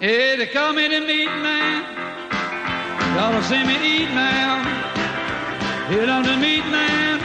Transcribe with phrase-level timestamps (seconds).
[0.00, 1.82] Hey, they call me the meat man.
[3.16, 4.62] Y'all to see me eat now.
[5.88, 7.18] Hit on the meat man.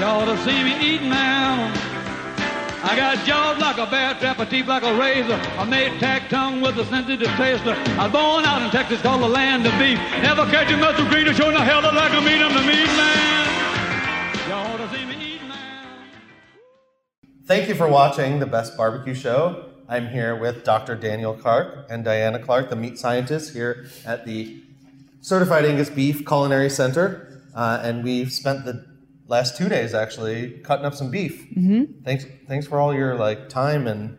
[0.00, 1.72] Y'all to see me eat now.
[2.82, 5.36] I got jaws like a bear trap, a teeth like a razor.
[5.60, 7.74] I made tack tongue with a sensitive taster.
[8.00, 9.98] I was born out in Texas, called the land of beef.
[10.22, 12.42] Never catch a muscle greener, showing the hell like a meat.
[12.42, 14.48] I'm the meat man.
[14.48, 15.94] Y'all to see me eat now.
[17.44, 19.69] Thank you for watching the Best Barbecue Show.
[19.90, 20.94] I'm here with Dr.
[20.94, 24.62] Daniel Clark and Diana Clark, the meat scientists here at the
[25.20, 27.42] Certified Angus Beef Culinary Center.
[27.56, 28.86] Uh, and we've spent the
[29.26, 31.44] last two days actually cutting up some beef.
[31.56, 32.04] Mm-hmm.
[32.04, 34.16] Thanks, thanks for all your like time and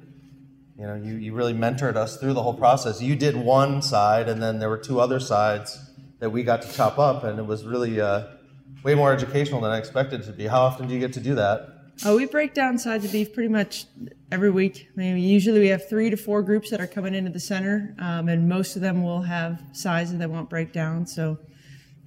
[0.77, 3.01] you know you, you really mentored us through the whole process.
[3.01, 5.79] You did one side, and then there were two other sides
[6.19, 8.25] that we got to chop up, and it was really uh,
[8.83, 10.47] way more educational than I expected it to be.
[10.47, 11.70] How often do you get to do that?
[12.03, 13.85] Oh, we break down sides of beef pretty much
[14.31, 14.87] every week.
[14.95, 17.95] I mean, usually we have three to four groups that are coming into the center,
[17.99, 21.05] um, and most of them will have sizes that won't break down.
[21.05, 21.37] So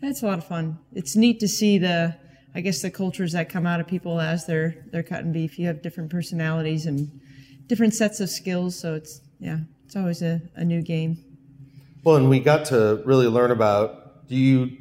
[0.02, 0.78] it's a lot of fun.
[0.92, 2.16] It's neat to see the,
[2.54, 5.58] I guess, the cultures that come out of people as they're they're cutting beef.
[5.58, 7.20] You have different personalities and
[7.66, 8.78] different sets of skills.
[8.78, 11.18] So it's yeah, it's always a, a new game.
[12.02, 14.76] Well, and we got to really learn about do you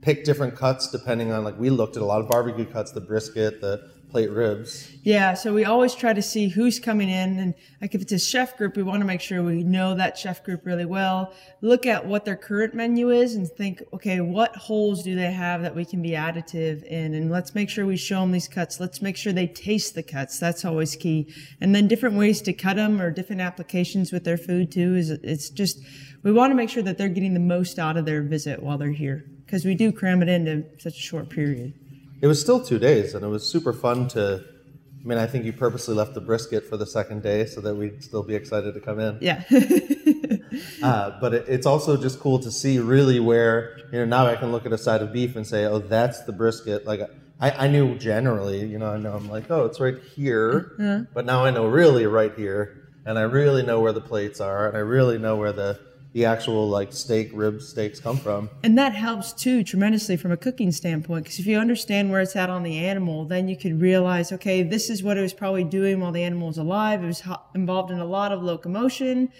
[0.00, 3.00] pick different cuts depending on like we looked at a lot of barbecue cuts, the
[3.00, 4.92] brisket, the plate ribs.
[5.02, 8.18] Yeah, so we always try to see who's coming in, and like if it's a
[8.20, 11.34] chef group, we want to make sure we know that chef group really well.
[11.62, 15.62] Look at what their current menu is, and think, okay, what holes do they have
[15.62, 18.78] that we can be additive in, and let's make sure we show them these cuts.
[18.78, 20.38] Let's make sure they taste the cuts.
[20.38, 21.34] That's always key.
[21.60, 24.94] And then different ways to cut them or different applications with their food too.
[24.94, 25.80] Is it's just
[26.22, 28.78] we want to make sure that they're getting the most out of their visit while
[28.78, 31.74] they're here because we do cram it into such a short period.
[32.24, 34.42] It was still two days, and it was super fun to.
[35.02, 37.74] I mean, I think you purposely left the brisket for the second day so that
[37.74, 39.18] we'd still be excited to come in.
[39.20, 39.42] Yeah.
[40.84, 44.36] Uh, but it, it's also just cool to see really where you know now I
[44.36, 46.86] can look at a side of beef and say, oh, that's the brisket.
[46.86, 47.00] Like
[47.40, 51.26] I, I knew generally, you know, I know I'm like, oh, it's right here, but
[51.26, 54.76] now I know really right here, and I really know where the plates are, and
[54.76, 55.80] I really know where the
[56.14, 58.48] the actual like steak rib steaks come from.
[58.62, 62.36] And that helps too tremendously from a cooking standpoint because if you understand where it's
[62.36, 65.64] at on the animal, then you can realize, okay, this is what it was probably
[65.64, 67.02] doing while the animal was alive.
[67.02, 69.30] It was ho- involved in a lot of locomotion.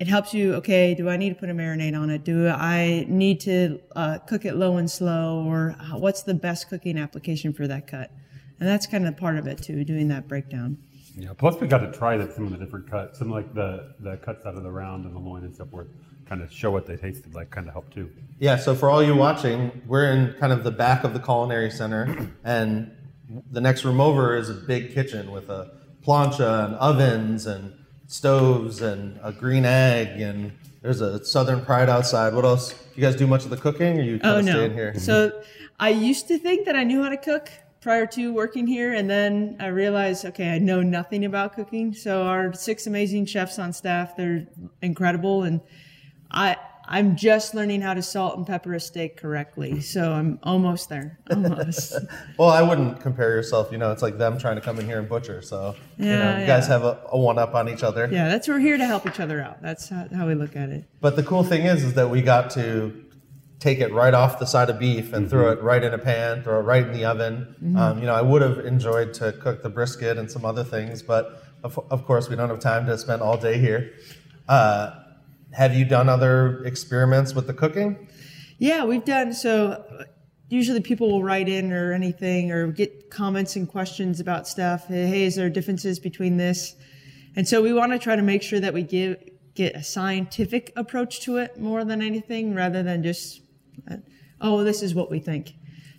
[0.00, 2.24] It helps you, okay, do I need to put a marinade on it?
[2.24, 5.44] Do I need to uh, cook it low and slow?
[5.46, 8.10] Or what's the best cooking application for that cut?
[8.58, 10.78] And that's kind of part of it too, doing that breakdown.
[11.16, 11.32] Yeah.
[11.36, 14.16] Plus, we got to try that some of the different cuts, some like the the
[14.18, 15.88] cuts out of the round and the loin and so forth,
[16.28, 18.10] kind of show what they tasted like, kind of help too.
[18.38, 21.70] Yeah, so for all you watching, we're in kind of the back of the culinary
[21.70, 22.94] center, and
[23.50, 25.72] the next room over is a big kitchen with a
[26.06, 27.74] plancha and ovens and
[28.06, 32.34] stoves and a green egg and there's a Southern Pride outside.
[32.34, 32.72] What else?
[32.72, 34.72] Do you guys do much of the cooking, or you kind Oh of stay in
[34.72, 34.94] here?
[34.98, 35.42] So
[35.80, 37.50] I used to think that I knew how to cook
[37.80, 41.94] prior to working here, and then I realized, okay, I know nothing about cooking.
[41.94, 44.46] So our six amazing chefs on staff, they're
[44.80, 45.60] incredible, and
[46.30, 46.56] I
[46.90, 49.82] I'm just learning how to salt and pepper a steak correctly.
[49.82, 51.94] So I'm almost there, almost.
[52.38, 53.70] Well, I wouldn't compare yourself.
[53.70, 55.42] You know, it's like them trying to come in here and butcher.
[55.42, 58.08] So you know, Yeah, guys have a, a one up on each other.
[58.10, 59.60] yeah, that's we're here to help each other out.
[59.60, 60.84] That's how, how we look at it.
[61.02, 63.04] But the cool thing is, is that we got to
[63.58, 66.42] take it right off the side of beef and throw it right in a pan,
[66.44, 67.74] throw it right in the oven.
[67.76, 71.02] Um, you know, I would have enjoyed to cook the brisket and some other things,
[71.02, 73.92] but of, of course, we don't have time to spend all day here.
[74.48, 74.92] Uh,
[75.52, 78.08] have you done other experiments with the cooking?
[78.58, 80.04] Yeah, we've done so.
[80.48, 84.86] Usually, people will write in or anything or get comments and questions about stuff.
[84.86, 86.74] Hey, is there differences between this?
[87.36, 89.16] And so we want to try to make sure that we give
[89.54, 93.40] get a scientific approach to it more than anything, rather than just,
[93.90, 93.96] uh,
[94.40, 95.52] oh, this is what we think.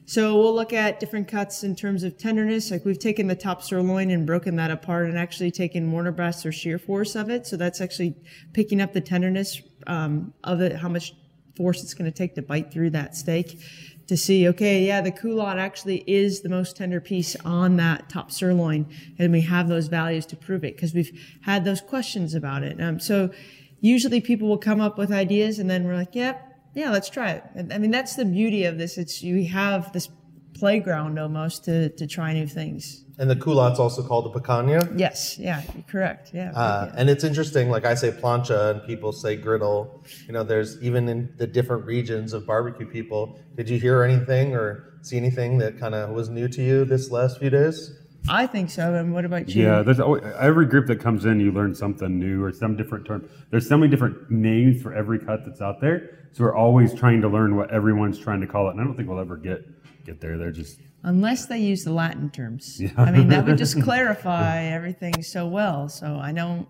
[0.09, 2.71] So we'll look at different cuts in terms of tenderness.
[2.71, 6.79] Like we've taken the top sirloin and broken that apart and actually taken Warner-Bratzler shear
[6.79, 7.45] force of it.
[7.45, 8.15] So that's actually
[8.51, 11.13] picking up the tenderness um, of it, how much
[11.55, 13.61] force it's going to take to bite through that steak
[14.07, 18.31] to see, okay, yeah, the culotte actually is the most tender piece on that top
[18.31, 18.87] sirloin.
[19.19, 22.81] And we have those values to prove it because we've had those questions about it.
[22.81, 23.29] Um, so
[23.79, 27.31] usually people will come up with ideas and then we're like, yep, yeah, let's try
[27.31, 27.43] it.
[27.71, 28.97] I mean, that's the beauty of this.
[28.97, 30.09] It's you have this
[30.53, 33.05] playground almost to, to try new things.
[33.17, 34.97] And the culotte's also called a picanha.
[34.97, 36.31] Yes, yeah, you're correct.
[36.33, 36.51] Yeah.
[36.51, 40.03] Uh, and it's interesting, like I say plancha and people say griddle.
[40.27, 43.39] You know, there's even in the different regions of barbecue people.
[43.55, 47.11] Did you hear anything or see anything that kind of was new to you this
[47.11, 47.98] last few days?
[48.27, 48.95] I think so.
[48.95, 49.63] And what about you?
[49.63, 53.05] Yeah, there's always, every group that comes in, you learn something new or some different
[53.05, 53.29] term.
[53.49, 56.27] There's so many different names for every cut that's out there.
[56.31, 58.95] So we're always trying to learn what everyone's trying to call it, and I don't
[58.95, 59.65] think we'll ever get
[60.05, 60.37] get there.
[60.37, 62.79] They're just Unless they use the Latin terms.
[62.79, 62.91] Yeah.
[62.97, 65.87] I mean, that would just clarify everything so well.
[65.87, 66.67] So I don't.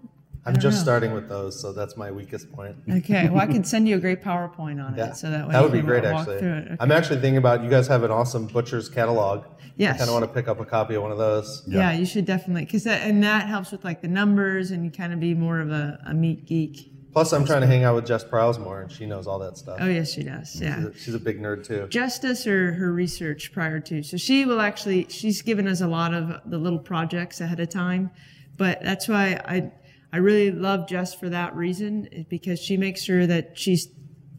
[0.49, 0.83] I I'm just know.
[0.83, 2.75] starting with those, so that's my weakest point.
[2.89, 5.53] Okay, well, I can send you a great PowerPoint on Yeah, it, so that way
[5.53, 6.03] that would you be great.
[6.03, 6.35] walk Actually.
[6.37, 6.75] Okay.
[6.79, 9.45] I'm actually thinking about you guys have an awesome butcher's catalog.
[9.77, 9.95] Yes.
[9.95, 11.63] I kind of want to pick up a copy of one of those.
[11.67, 11.93] yeah.
[11.93, 15.13] you should definitely because that and that helps with like the numbers and you kind
[15.13, 16.91] of be more of a, a meat geek.
[17.11, 19.57] Plus, I'm trying to hang out with Jess Pryles more, and she knows all that
[19.57, 19.79] stuff.
[19.81, 20.51] Oh yes, she does.
[20.51, 20.87] She's Yeah.
[20.87, 21.87] a, she's a big nerd too.
[21.89, 24.03] Justice or her research prior to.
[24.03, 27.69] So she will actually she's given us a lot of the little projects ahead of
[27.69, 28.11] time.
[28.57, 29.71] But that's why I
[30.11, 33.87] I really love Jess for that reason, because she makes sure that she's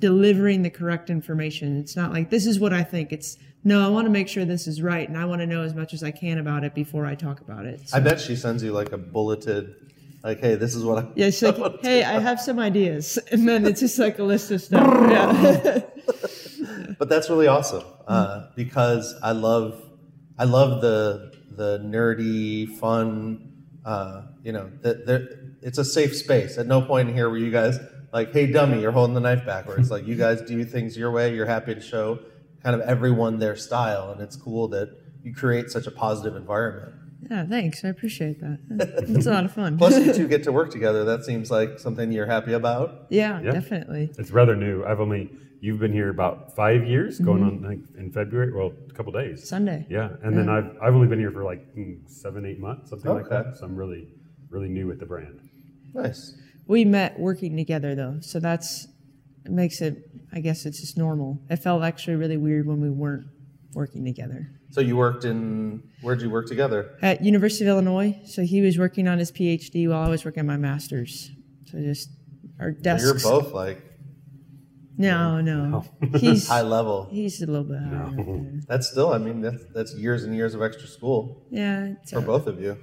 [0.01, 1.79] delivering the correct information.
[1.79, 3.13] It's not like this is what I think.
[3.13, 5.63] It's no, I want to make sure this is right and I want to know
[5.63, 7.89] as much as I can about it before I talk about it.
[7.89, 9.75] So- I bet she sends you like a bulleted,
[10.25, 13.47] like, "Hey, this is what I." yeah, it's like, hey, I have some ideas, and
[13.49, 14.81] then it's just like a list of stuff.
[15.11, 15.81] Yeah.
[16.99, 19.83] but that's really awesome uh, because I love
[20.39, 23.47] I love the the nerdy fun.
[23.85, 26.59] Uh, you know, that there it's a safe space.
[26.59, 27.79] At no point in here were you guys
[28.13, 31.35] like, "Hey, dummy, you're holding the knife backwards." like you guys do things your way.
[31.35, 32.19] You're happy to show
[32.63, 34.89] kind of everyone their style, and it's cool that
[35.23, 36.95] you create such a positive environment.
[37.31, 37.85] yeah, thanks.
[37.85, 38.59] I appreciate that.
[39.17, 39.77] It's a lot of fun.
[39.79, 41.05] Plus, you two get to work together.
[41.05, 43.07] That seems like something you're happy about.
[43.11, 43.51] yeah, Yeah.
[43.53, 44.11] definitely.
[44.19, 44.85] it's rather new.
[44.85, 45.31] I've only
[45.61, 48.51] you've been here about five years, going on like, in February.
[48.55, 49.47] Well, a couple days.
[49.47, 49.87] Sunday.
[49.91, 53.13] Yeah, and then I've I've only been here for like mm, seven, eight months, something
[53.13, 53.59] like that.
[53.59, 54.09] So I'm really
[54.49, 55.41] really new with the brand.
[55.95, 56.35] Nice.
[56.67, 58.87] We met working together though, so that's
[59.45, 59.97] it makes it.
[60.33, 61.41] I guess it's just normal.
[61.51, 63.27] It felt actually really weird when we weren't
[63.75, 66.97] working together So you worked in where'd you work together?
[67.03, 68.19] at University of Illinois.
[68.25, 71.31] So he was working on his PhD while I was working on my master's.
[71.67, 72.11] So just
[72.61, 73.05] our desks.
[73.05, 73.83] You're both like
[74.99, 75.85] No, no.
[76.17, 77.09] He's high level.
[77.11, 78.05] he's a little bit higher.
[78.07, 78.67] up.
[78.69, 82.19] That's still, I mean, that's, that's years and years of extra school Yeah, it's, for
[82.19, 82.77] uh, both of you.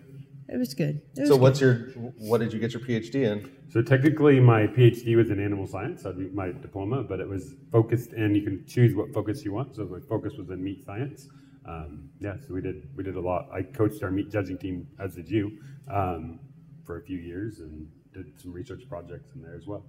[0.50, 1.02] It was good.
[1.16, 1.42] It was So good.
[1.42, 1.74] what's your,
[2.18, 3.52] what did you get your PhD in?
[3.70, 6.04] So technically, my PhD was in animal science.
[6.04, 9.54] That'd be my diploma, but it was focused and You can choose what focus you
[9.54, 9.76] want.
[9.76, 11.28] So my focus was in meat science.
[11.66, 13.50] Um, yeah, so we did we did a lot.
[13.54, 15.60] I coached our meat judging team, as did you,
[15.94, 16.40] um,
[16.86, 19.84] for a few years, and did some research projects in there as well.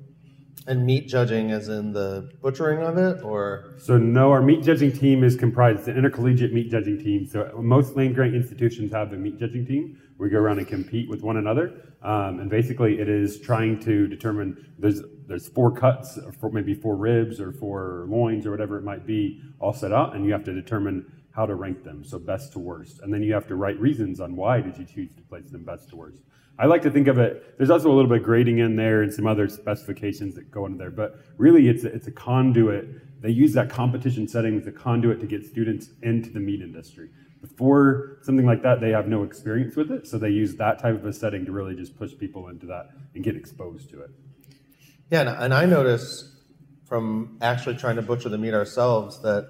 [0.67, 3.75] And meat judging as in the butchering of it or?
[3.79, 5.79] So no, our meat judging team is comprised.
[5.81, 7.27] It's an intercollegiate meat judging team.
[7.29, 10.01] So most land grant institutions have a meat judging team.
[10.19, 14.09] We go around and compete with one another, um, and basically it is trying to
[14.09, 18.85] determine there's there's four cuts, for maybe four ribs or four loins or whatever it
[18.85, 22.03] might be, all set out, and you have to determine how to rank them.
[22.03, 24.85] So best to worst, and then you have to write reasons on why did you
[24.85, 26.19] choose to place them best to worst.
[26.59, 27.57] I like to think of it.
[27.57, 30.67] There's also a little bit of grading in there and some other specifications that go
[30.67, 33.23] into there, but really it's a, it's a conduit.
[33.23, 37.11] They use that competition setting as a conduit to get students into the meat industry.
[37.41, 40.97] Before something like that, they have no experience with it, so they use that type
[40.97, 44.11] of a setting to really just push people into that and get exposed to it.
[45.11, 46.35] Yeah, and, and I notice
[46.89, 49.47] from actually trying to butcher the meat ourselves that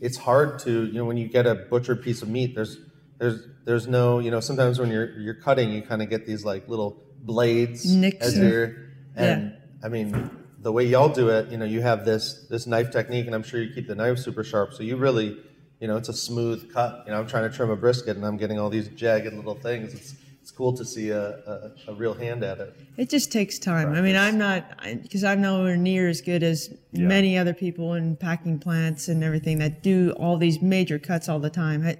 [0.00, 2.78] it's hard to, you know, when you get a butchered piece of meat, there's,
[3.18, 6.44] there's, there's no, you know, sometimes when you're, you're cutting, you kind of get these
[6.44, 8.24] like little blades Nicks.
[8.24, 8.76] as you're,
[9.16, 12.90] and I mean, the way y'all do it, you know, you have this, this knife
[12.90, 14.74] technique and I'm sure you keep the knife super sharp.
[14.74, 15.38] So you really,
[15.80, 17.02] you know, it's a smooth cut.
[17.06, 19.54] You know, I'm trying to trim a brisket and I'm getting all these jagged little
[19.54, 19.94] things.
[19.94, 22.74] It's, it's cool to see a, a, a real hand at it.
[22.96, 23.92] It just takes time.
[23.94, 24.64] I mean, I'm not
[25.02, 27.06] because I'm nowhere near as good as Yeah.
[27.08, 31.40] many other people in packing plants and everything that do all these major cuts all
[31.40, 31.84] the time.
[31.86, 31.96] I,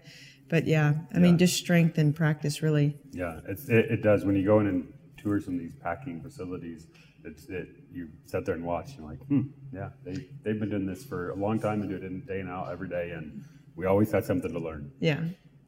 [0.48, 2.96] but yeah, I mean, just strength and practice really.
[3.12, 4.24] Yeah, it's, it, it does.
[4.24, 6.86] When you go in and tour some of these packing facilities,
[7.24, 7.66] it's it.
[7.92, 9.40] You sit there and watch, and you're like, hmm,
[9.72, 11.80] yeah, they they've been doing this for a long time.
[11.82, 13.42] and do it in day and out every day, and
[13.76, 14.90] we always have something to learn.
[15.00, 15.20] Yeah,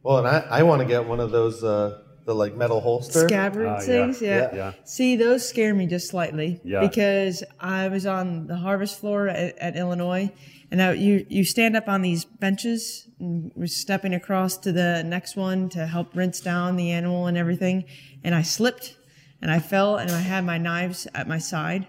[0.03, 3.27] Well, and I, I want to get one of those, uh, the like metal holster.
[3.27, 3.81] scabbard yeah.
[3.81, 4.21] things.
[4.21, 4.37] Yeah.
[4.38, 4.55] Yeah.
[4.55, 4.73] Yeah.
[4.85, 6.81] See, those scare me just slightly Yeah.
[6.81, 10.31] because I was on the harvest floor at, at Illinois,
[10.71, 15.03] and now you you stand up on these benches, and we're stepping across to the
[15.05, 17.85] next one to help rinse down the animal and everything,
[18.23, 18.97] and I slipped,
[19.41, 21.87] and I fell, and I had my knives at my side.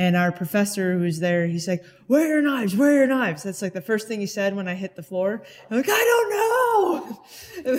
[0.00, 2.74] And our professor who was there, he's like, "Where are your knives?
[2.74, 5.02] Where are your knives?" That's like the first thing he said when I hit the
[5.02, 5.42] floor.
[5.70, 7.18] I'm like, "I
[7.64, 7.78] don't know."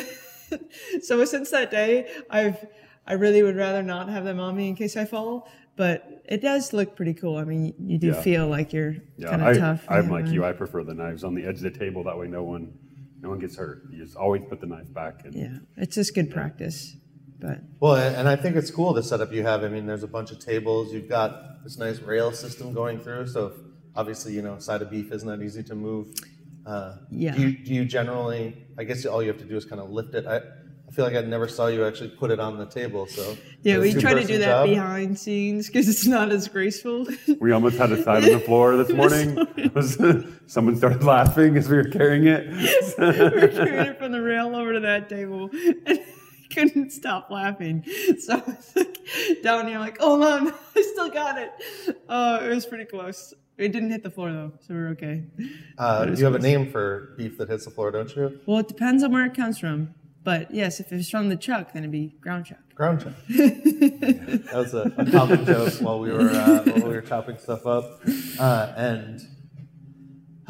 [1.02, 2.64] so since that day, I've
[3.08, 5.50] I really would rather not have them on me in case I fall.
[5.76, 7.38] But it does look pretty cool.
[7.38, 8.22] I mean, you do Yeah.
[8.22, 9.86] feel like you're Yeah, kind of tough.
[9.88, 10.12] I'm Yeah.
[10.12, 10.46] like you.
[10.46, 12.04] I prefer the knives on the edge of the table.
[12.04, 12.74] That way, no one
[13.24, 13.84] no one gets hurt.
[13.92, 15.26] You just always put the knife back.
[15.26, 16.96] And Yeah, it's just good practice.
[17.42, 19.64] But Well, and and I think it's cool the setup you have.
[19.64, 20.94] I mean, there's a bunch of tables.
[20.94, 23.28] You've got this nice rail system going through.
[23.28, 23.54] So if,
[23.96, 26.08] obviously, you know, side of beef isn't that easy to move.
[26.66, 27.34] Uh, Yeah.
[27.36, 28.66] Do you, do you generally?
[28.78, 30.26] I guess all you have to do is kind of lift it.
[30.28, 30.38] I,
[30.92, 33.08] I feel like I never saw you actually put it on the table.
[33.08, 34.68] So yeah, we try to do that job.
[34.68, 37.08] behind scenes because it's not as graceful.
[37.40, 40.38] we almost had a side on the floor this morning.
[40.48, 42.46] Someone started laughing as we were carrying it.
[43.00, 46.01] we were carrying it from the rail over to that table and I
[46.54, 47.86] couldn't stop laughing.
[48.20, 48.98] So I was like
[49.42, 51.52] down here, like, hold on, I still got it.
[52.08, 53.34] Oh, it was pretty close.
[53.58, 55.24] It didn't hit the floor though, so we're okay.
[55.78, 58.40] Uh, you have a name for beef that hits the floor, don't you?
[58.46, 59.94] Well, it depends on where it comes from.
[60.24, 62.60] But yes, if it's from the chuck, then it'd be ground chuck.
[62.76, 63.14] Ground chuck.
[63.30, 67.66] that was a, a common joke while we were uh, while we were chopping stuff
[67.66, 68.02] up,
[68.40, 69.22] uh, and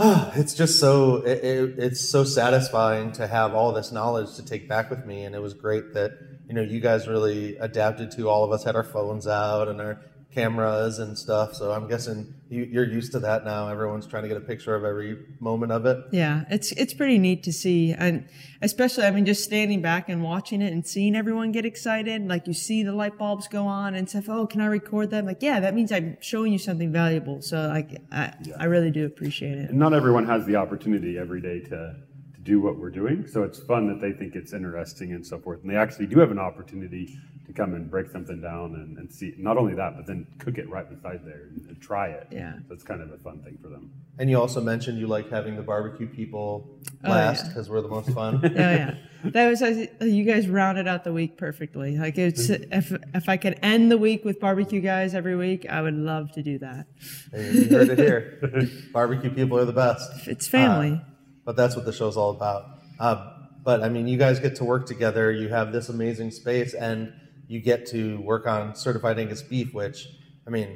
[0.36, 4.68] it's just so it, it, it's so satisfying to have all this knowledge to take
[4.68, 6.14] back with me, and it was great that
[6.48, 9.80] you know you guys really adapted to all of us had our phones out and
[9.80, 10.02] our
[10.34, 11.54] cameras and stuff.
[11.56, 13.68] So I'm guessing you, you're used to that now.
[13.68, 15.98] Everyone's trying to get a picture of every moment of it.
[16.12, 18.28] Yeah, it's it's pretty neat to see, and
[18.62, 22.28] especially I mean, just standing back and watching it and seeing everyone get excited.
[22.28, 24.30] Like you see the light bulbs go on and stuff.
[24.30, 25.26] Oh, can I record them?
[25.26, 27.42] Like, yeah, that means I'm showing you something valuable.
[27.42, 29.70] So like, I I really do appreciate it.
[29.70, 33.28] And not everyone has the opportunity every day to, to do what we're doing.
[33.28, 35.62] So it's fun that they think it's interesting and so forth.
[35.62, 37.18] And they actually do have an opportunity
[37.54, 40.58] to come and break something down and, and see not only that, but then cook
[40.58, 42.28] it right beside there and, and try it.
[42.32, 42.54] Yeah.
[42.68, 43.92] So it's kind of a fun thing for them.
[44.20, 47.48] And you also mentioned you like having the barbecue people Oh, last yeah.
[47.50, 48.42] because we're the most fun.
[48.44, 51.98] Oh yeah, that was you guys rounded out the week perfectly.
[51.98, 55.82] Like it's if if I could end the week with barbecue guys every week, I
[55.82, 56.86] would love to do that.
[57.32, 58.70] Hey, you heard it here.
[58.94, 60.28] Barbecue people are the best.
[60.28, 61.02] It's family.
[61.46, 62.66] But that's what the show's all about.
[63.00, 65.32] Uh, but I mean, you guys get to work together.
[65.32, 67.14] You have this amazing space, and
[67.52, 70.08] you get to work on certified Angus beef, which,
[70.48, 70.70] I mean,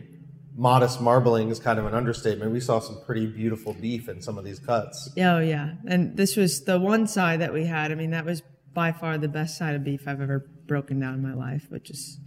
[0.58, 2.51] modest marbling is kind of an understatement.
[2.51, 5.10] We saw some pretty beautiful beef in some of these cuts.
[5.17, 7.91] Oh yeah, and this was the one side that we had.
[7.94, 8.41] I mean, that was
[8.74, 11.89] by far the best side of beef I've ever broken down in my life, which
[11.89, 12.20] is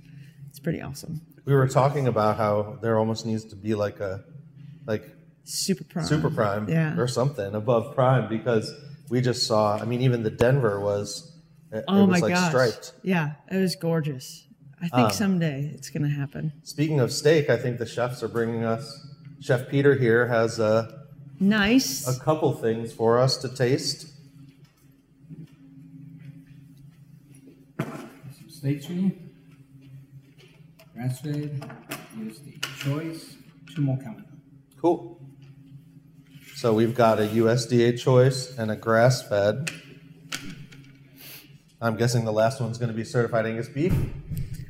[0.48, 1.20] it's pretty awesome.
[1.44, 4.24] We were talking about how there almost needs to be like a,
[4.86, 5.04] like
[5.44, 6.04] Super prime.
[6.06, 6.96] super prime Yeah.
[6.98, 8.72] or something above prime because
[9.10, 9.76] we just saw.
[9.78, 11.34] I mean, even the Denver was.
[11.72, 12.48] It, Oh it was my like gosh.
[12.48, 12.92] striped.
[13.02, 14.46] Yeah, it was gorgeous.
[14.80, 16.52] I Um, think someday it's gonna happen.
[16.62, 19.06] Speaking of steak, I think the chefs are bringing us.
[19.40, 21.04] Chef Peter here has a,
[21.40, 22.06] Nice.
[22.08, 24.12] a couple things for us to taste.
[27.78, 29.12] Some steaks for you.
[30.94, 31.64] Grass fed,
[32.18, 33.37] USD choice,
[33.75, 34.25] two more coming.
[34.80, 35.20] Cool.
[36.56, 39.70] So we've got a USDA choice and a grass fed.
[41.80, 43.94] I'm guessing the last one's going to be certified Angus beef.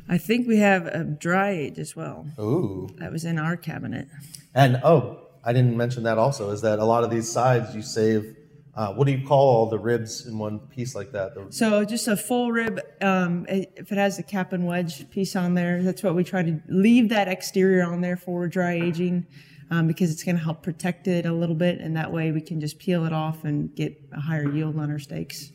[0.09, 2.27] I think we have a dry age as well.
[2.39, 2.89] Ooh.
[2.97, 4.09] That was in our cabinet.
[4.55, 7.83] And oh, I didn't mention that also is that a lot of these sides you
[7.83, 8.37] save.
[8.75, 11.35] Uh, what do you call all the ribs in one piece like that?
[11.35, 12.81] The- So just a full rib.
[13.01, 16.43] Um, if it has the cap and wedge piece on there, that's what we try
[16.43, 19.27] to leave that exterior on there for dry aging,
[19.71, 22.41] um, because it's going to help protect it a little bit, and that way we
[22.41, 25.51] can just peel it off and get a higher yield on our steaks.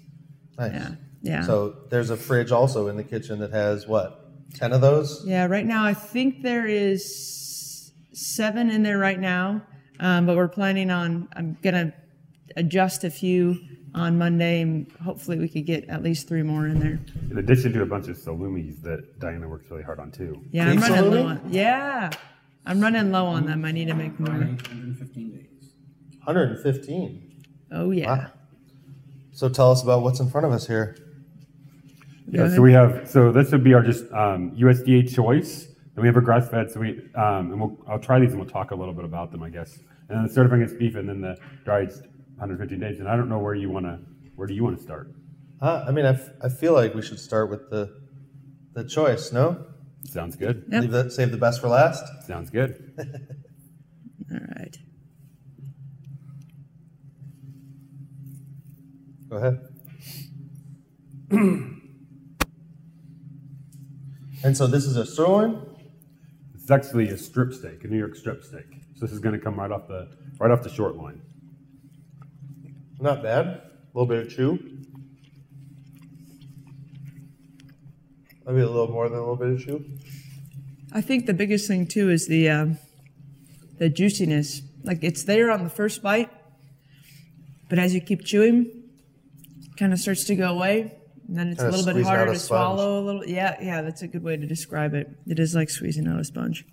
[0.57, 0.73] nice.
[0.73, 0.89] Yeah,
[1.23, 1.41] yeah.
[1.43, 4.19] So there's a fridge also in the kitchen that has what?
[4.53, 5.23] Ten of those?
[5.25, 9.63] Yeah, right now I think there is seven in there right now,
[9.99, 11.29] um, but we're planning on.
[11.35, 11.93] I'm gonna
[12.57, 13.57] adjust a few
[13.95, 16.99] on Monday, and hopefully we could get at least three more in there.
[17.31, 20.43] In addition to a bunch of salumis that Diana works really hard on too.
[20.51, 21.41] Yeah, I'm running low on.
[21.49, 22.11] Yeah,
[22.65, 23.63] I'm running low on them.
[23.63, 24.29] I need to make more.
[24.33, 25.73] 115 days.
[26.25, 27.43] 115.
[27.71, 28.11] Oh yeah.
[28.11, 28.31] Wow.
[29.31, 30.95] So tell us about what's in front of us here.
[32.29, 35.67] Yeah, so we have so this would be our just um, USDA choice.
[35.95, 36.71] Then we have a grass fed.
[36.71, 39.31] So we um, and we'll I'll try these and we'll talk a little bit about
[39.31, 39.77] them, I guess.
[40.09, 42.99] And then the certified Angus beef, and then the dried 115 days.
[42.99, 43.99] And I don't know where you want to
[44.35, 45.11] where do you want to start?
[45.61, 47.93] Uh, I mean, I, f- I feel like we should start with the
[48.73, 49.31] the choice.
[49.31, 49.65] No,
[50.05, 50.65] Sounds good.
[50.69, 50.81] Yep.
[50.81, 52.03] leave that save the best for last.
[52.25, 52.93] Sounds good.
[54.31, 54.77] All right.
[59.29, 59.59] Go ahead.
[64.43, 65.65] and so this is a sirloin.
[66.53, 68.65] It's actually a strip steak, a New York strip steak.
[68.95, 70.09] So this is going to come right off the
[70.39, 71.21] right off the short loin.
[72.99, 73.47] Not bad.
[73.47, 73.61] A
[73.93, 74.59] little bit of chew.
[78.45, 79.85] Maybe a little more than a little bit of chew.
[80.91, 82.77] I think the biggest thing too is the um,
[83.77, 84.61] the juiciness.
[84.83, 86.29] Like it's there on the first bite,
[87.69, 88.83] but as you keep chewing,
[89.77, 90.97] kind of starts to go away.
[91.27, 92.47] And then it's a little bit harder to sponge.
[92.47, 93.25] swallow a little.
[93.25, 95.09] Yeah, yeah, that's a good way to describe it.
[95.25, 96.65] It is like squeezing out a sponge.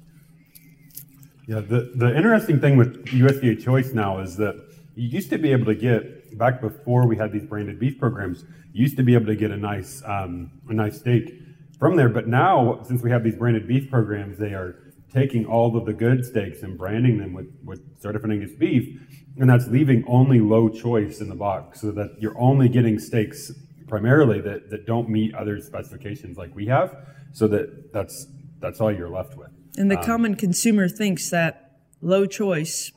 [1.47, 4.55] Yeah, the, the interesting thing with USDA Choice now is that
[4.95, 8.45] you used to be able to get back before we had these branded beef programs.
[8.73, 11.33] You used to be able to get a nice um, a nice steak
[11.79, 14.77] from there, but now since we have these branded beef programs, they are
[15.13, 19.01] taking all of the good steaks and branding them with with certified Angus beef,
[19.39, 23.51] and that's leaving only low choice in the box, so that you're only getting steaks
[23.91, 26.97] primarily that, that don't meet other specifications like we have.
[27.33, 28.27] So that that's
[28.61, 29.51] that's all you're left with.
[29.77, 32.93] And the um, common consumer thinks that low choice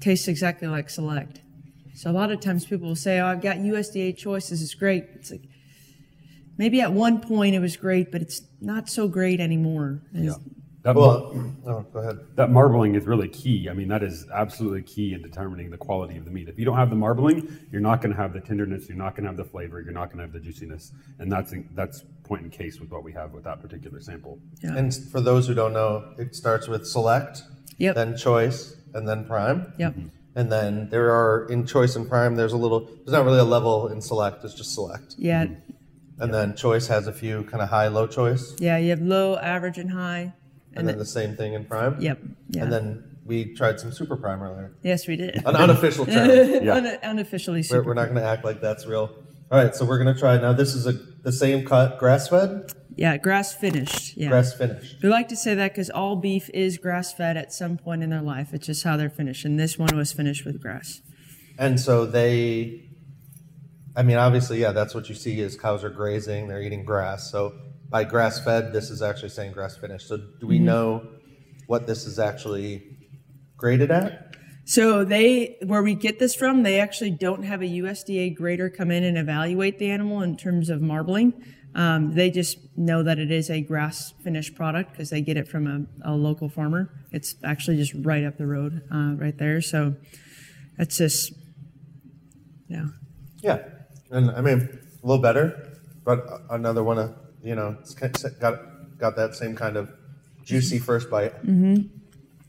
[0.00, 1.40] tastes exactly like select.
[1.94, 4.50] So a lot of times people will say, "Oh, I've got USDA choice.
[4.50, 5.48] This is great." It's like
[6.58, 10.02] maybe at one point it was great, but it's not so great anymore.
[10.12, 10.34] And
[10.84, 12.18] That, mar- Well, oh, go ahead.
[12.36, 13.68] that marbling is really key.
[13.70, 16.46] I mean, that is absolutely key in determining the quality of the meat.
[16.48, 18.86] If you don't have the marbling, you're not going to have the tenderness.
[18.88, 19.80] You're not going to have the flavor.
[19.80, 23.02] You're not going to have the juiciness, and that's that's point in case with what
[23.02, 24.38] we have with that particular sample.
[24.62, 24.76] Yeah.
[24.76, 27.42] And for those who don't know, it starts with select,
[27.78, 27.94] Yep.
[27.94, 29.72] then choice, and then prime.
[29.78, 29.92] Yep.
[29.94, 30.08] Mm-hmm.
[30.36, 32.34] And then there are in choice and prime.
[32.36, 32.80] There's a little.
[32.84, 34.44] There's not really a level in select.
[34.44, 35.14] It's just select.
[35.16, 35.44] Yeah.
[35.46, 36.22] Mm-hmm.
[36.22, 38.76] And then choice has a few kind of high, low choice, Yeah.
[38.76, 40.34] You have low, average, and high.
[40.76, 42.00] And then the same thing in prime.
[42.00, 42.18] Yep.
[42.50, 42.62] Yeah.
[42.62, 44.74] And then we tried some super prime earlier.
[44.82, 45.36] yes, we did.
[45.46, 46.28] An unofficial term.
[46.64, 46.74] Yeah.
[46.74, 49.10] Un- unofficially we're, we're not going to act like that's real.
[49.50, 50.52] All right, so we're going to try now.
[50.52, 54.16] This is a the same cut, grass fed, yeah, grass finished.
[54.16, 54.28] Yeah.
[54.28, 55.02] grass finished.
[55.02, 58.10] We like to say that because all beef is grass fed at some point in
[58.10, 58.52] their life.
[58.52, 59.44] It's just how they're finished.
[59.44, 61.00] And this one was finished with grass.
[61.58, 62.88] And so they,
[63.96, 67.30] I mean, obviously, yeah, that's what you see is cows are grazing, they're eating grass.
[67.30, 67.54] So
[67.94, 70.08] by grass fed, this is actually saying grass finished.
[70.08, 71.06] So do we know
[71.68, 72.82] what this is actually
[73.56, 74.34] graded at?
[74.64, 78.90] So they, where we get this from, they actually don't have a USDA grader come
[78.90, 81.34] in and evaluate the animal in terms of marbling.
[81.76, 85.46] Um, they just know that it is a grass finished product because they get it
[85.46, 85.68] from
[86.04, 86.90] a, a local farmer.
[87.12, 89.60] It's actually just right up the road, uh, right there.
[89.60, 89.94] So
[90.76, 91.32] that's just,
[92.66, 92.86] yeah.
[93.40, 93.62] Yeah,
[94.10, 98.40] and I mean a little better, but another one of you know it's kind of
[98.40, 99.92] got got that same kind of
[100.42, 101.34] juicy first bite.
[101.46, 101.82] Mm-hmm.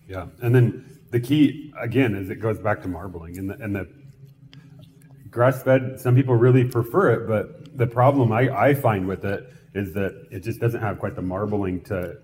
[0.07, 3.75] Yeah, and then the key again is it goes back to marbling and the, and
[3.75, 3.87] the
[5.29, 5.99] grass fed.
[5.99, 10.27] Some people really prefer it, but the problem I, I find with it is that
[10.31, 12.17] it just doesn't have quite the marbling to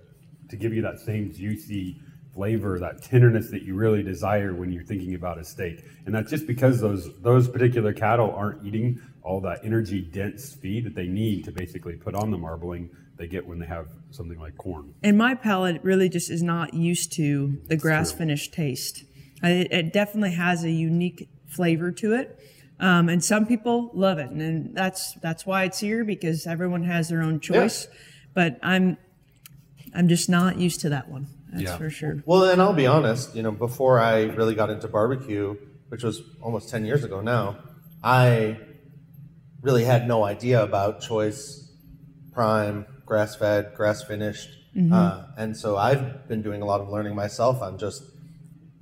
[0.49, 1.99] to give you that same juicy
[2.33, 5.83] flavor, that tenderness that you really desire when you're thinking about a steak.
[6.05, 10.85] And that's just because those those particular cattle aren't eating all that energy dense feed
[10.85, 14.39] that they need to basically put on the marbling they get when they have something
[14.39, 14.93] like corn.
[15.03, 19.03] And my palate really just is not used to the grass finished taste.
[19.43, 22.39] It, it definitely has a unique flavor to it.
[22.79, 24.31] Um, and some people love it.
[24.31, 27.87] And that's, that's why it's here because everyone has their own choice.
[28.33, 28.97] But I'm,
[29.93, 31.27] I'm just not used to that one.
[31.51, 31.77] That's Yeah.
[31.77, 32.23] for sure.
[32.25, 35.55] Well, and I'll be honest, you know, before I really got into barbecue,
[35.89, 37.57] which was almost 10 years ago now,
[38.03, 38.57] I
[39.61, 41.69] really had no idea about choice,
[42.31, 44.49] prime, grass fed, grass finished.
[44.93, 48.03] Uh, and so I've been doing a lot of learning myself on just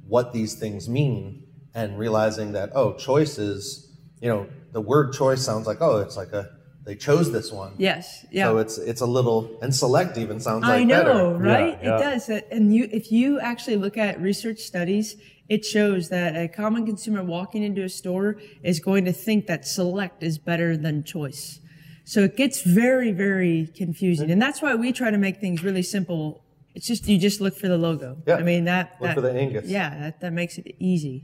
[0.08, 5.42] what these things mean and realizing that, oh, choice is, you know, the word choice
[5.44, 6.48] sounds like, oh, it's like a,
[6.90, 7.72] they chose this one.
[7.78, 8.26] Yes.
[8.32, 8.46] Yeah.
[8.48, 11.34] So it's it's a little and select even sounds like I know, better.
[11.38, 11.78] right?
[11.84, 12.10] Yeah, It yeah.
[12.10, 12.30] does.
[12.56, 15.08] And you, if you actually look at research studies,
[15.56, 18.30] it shows that a common consumer walking into a store
[18.64, 21.60] is going to think that select is better than choice.
[22.06, 24.32] So it gets very, very confusing.
[24.32, 26.44] And that's why we try to make things really simple.
[26.74, 28.18] It's just, you just look for the logo.
[28.26, 28.38] Yeah.
[28.38, 29.66] I mean, that, Look that- for the Angus.
[29.68, 31.24] Yeah, that, that makes it easy.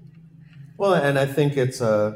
[0.77, 2.13] Well, and I think it's uh,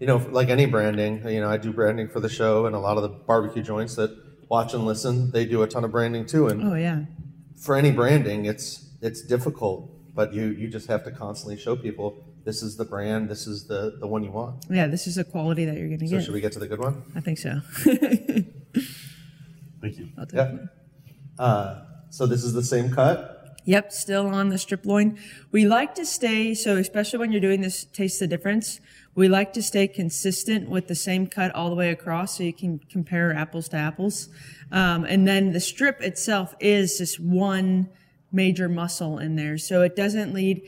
[0.00, 1.22] you know, like any branding.
[1.28, 3.94] You know, I do branding for the show, and a lot of the barbecue joints
[3.96, 4.10] that
[4.48, 6.48] watch and listen, they do a ton of branding too.
[6.48, 7.04] And Oh, yeah.
[7.56, 12.24] for any branding, it's it's difficult, but you you just have to constantly show people
[12.44, 14.64] this is the brand, this is the the one you want.
[14.70, 16.24] Yeah, this is the quality that you're going to So get.
[16.24, 17.02] should we get to the good one?
[17.14, 17.60] I think so.
[19.80, 20.08] Thank you.
[20.18, 20.56] I'll take Yeah.
[21.38, 23.36] Uh, so this is the same cut.
[23.64, 25.18] Yep, still on the strip loin.
[25.52, 28.80] We like to stay, so especially when you're doing this taste the difference,
[29.14, 32.52] we like to stay consistent with the same cut all the way across so you
[32.52, 34.28] can compare apples to apples.
[34.70, 37.88] Um, and then the strip itself is just one
[38.32, 39.58] major muscle in there.
[39.58, 40.62] So it doesn't lead,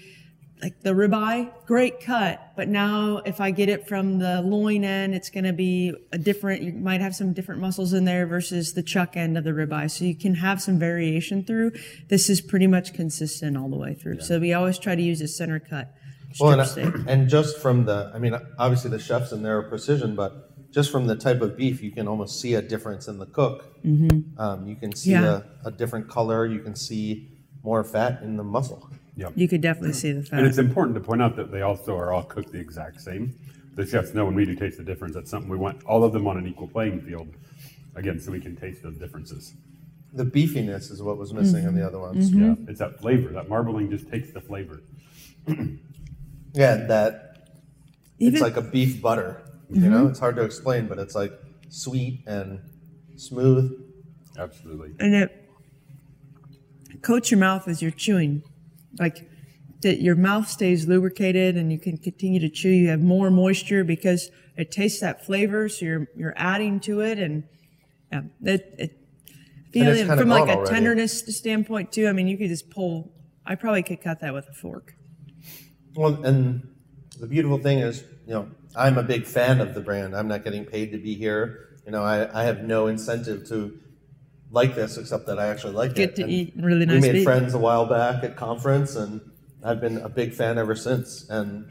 [0.60, 5.14] like the ribeye, great cut, but now if I get it from the loin end,
[5.14, 8.72] it's going to be a different, you might have some different muscles in there versus
[8.72, 9.88] the chuck end of the ribeye.
[9.88, 11.72] So you can have some variation through.
[12.08, 14.20] This is pretty much consistent all the way through.
[14.20, 15.94] So we always try to use a center cut
[16.40, 16.94] Well, and, steak.
[17.06, 20.90] and just from the, I mean, obviously the chefs in there are precision, but just
[20.90, 23.66] from the type of beef, you can almost see a difference in the cook.
[23.84, 25.40] Um, you can see Yeah.
[25.64, 26.46] a, a different color.
[26.46, 27.28] You can see
[27.62, 28.88] more fat in the muscle.
[29.16, 29.32] Yep.
[29.36, 30.38] You could definitely see the fat.
[30.38, 33.34] And it's important to point out that they also are all cooked the exact same.
[33.74, 35.14] The chefs know when we do taste the difference.
[35.14, 37.28] That's something we want all of them on an equal playing field.
[37.94, 39.52] Again, so we can taste those differences.
[40.14, 42.30] The beefiness is what was missing in the other ones.
[42.30, 42.44] Mm-hmm.
[42.44, 43.30] Yeah, it's that flavor.
[43.30, 44.82] That marbling just takes the flavor.
[46.52, 46.88] Yeah, mm-hmm.
[46.88, 47.48] that
[48.18, 49.42] Even it's like a beef butter.
[49.70, 49.90] You mm-hmm.
[49.90, 51.32] know, it's hard to explain, but it's like
[51.68, 52.60] sweet and
[53.16, 53.78] smooth.
[54.38, 54.94] Absolutely.
[54.98, 55.42] and it
[57.02, 58.42] coats your mouth as you're chewing,
[58.98, 59.28] like
[59.82, 62.70] that your mouth stays lubricated and you can continue to chew.
[62.70, 67.18] You have more moisture because it tastes that flavor, so you're you're adding to it,
[67.18, 67.44] and
[68.12, 68.98] um, yeah, it, it
[69.74, 70.70] And it's feeling from like a already.
[70.70, 72.06] tenderness standpoint too.
[72.08, 73.12] I mean, you could just pull.
[73.44, 74.94] I probably could cut that with a fork.
[75.94, 76.66] Well, and
[77.18, 80.16] the beautiful thing is, you know, I'm a big fan of the brand.
[80.16, 81.78] I'm not getting paid to be here.
[81.84, 83.78] You know, I, I have no incentive to
[84.50, 86.16] like this except that I actually like Get it.
[86.16, 87.02] to And eat really nice.
[87.02, 89.20] We made friends a while back at conference, and
[89.64, 91.28] I've been a big fan ever since.
[91.28, 91.70] And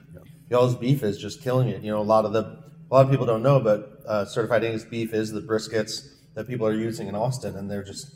[0.50, 1.82] y'all's beef is just killing it.
[1.82, 4.64] You know, a lot of the a lot of people don't know, but uh, certified
[4.64, 8.16] Angus beef is the briskets that people are using in Austin, and they're just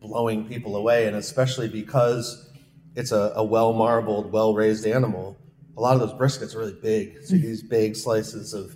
[0.00, 2.49] blowing people away, and especially because
[3.00, 5.36] it's a, a well marbled, well raised animal.
[5.76, 7.42] A lot of those briskets are really big, so Mm.
[7.42, 8.74] these big slices of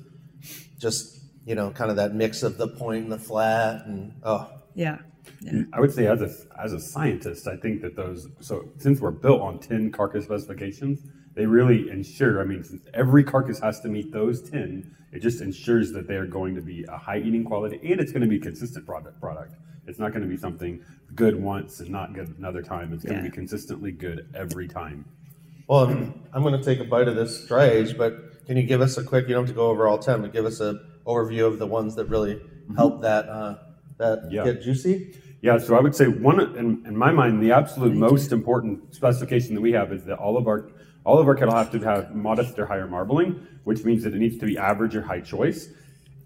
[0.78, 4.50] just you know, kind of that mix of the point and the flat, and oh,
[4.74, 4.98] Yeah,
[5.42, 5.62] yeah.
[5.74, 9.10] I would say as a as a scientist, I think that those so since we're
[9.10, 11.00] built on ten carcass specifications,
[11.34, 12.40] they really ensure.
[12.40, 16.16] I mean, since every carcass has to meet those ten, it just ensures that they
[16.16, 19.20] are going to be a high eating quality and it's going to be consistent product.
[19.20, 19.52] Product.
[19.86, 20.82] It's not going to be something
[21.14, 22.92] good once and not good another time.
[22.92, 23.24] It's going Yeah.
[23.24, 25.04] to be consistently good every time.
[25.68, 28.64] Well, I'm, I'm going to take a bite of this dry age, but can you
[28.64, 29.28] give us a quick?
[29.28, 31.66] You don't have to go over all ten, but give us a overview of the
[31.66, 32.40] ones that really
[32.76, 33.56] help that uh,
[33.98, 34.44] that Yeah.
[34.44, 35.14] get juicy.
[35.40, 39.54] Yeah, so I would say one in, in my mind, the absolute most important specification
[39.54, 40.70] that we have is that all of our
[41.04, 44.18] all of our cattle have to have modest or higher marbling, which means that it
[44.18, 45.68] needs to be average or high choice,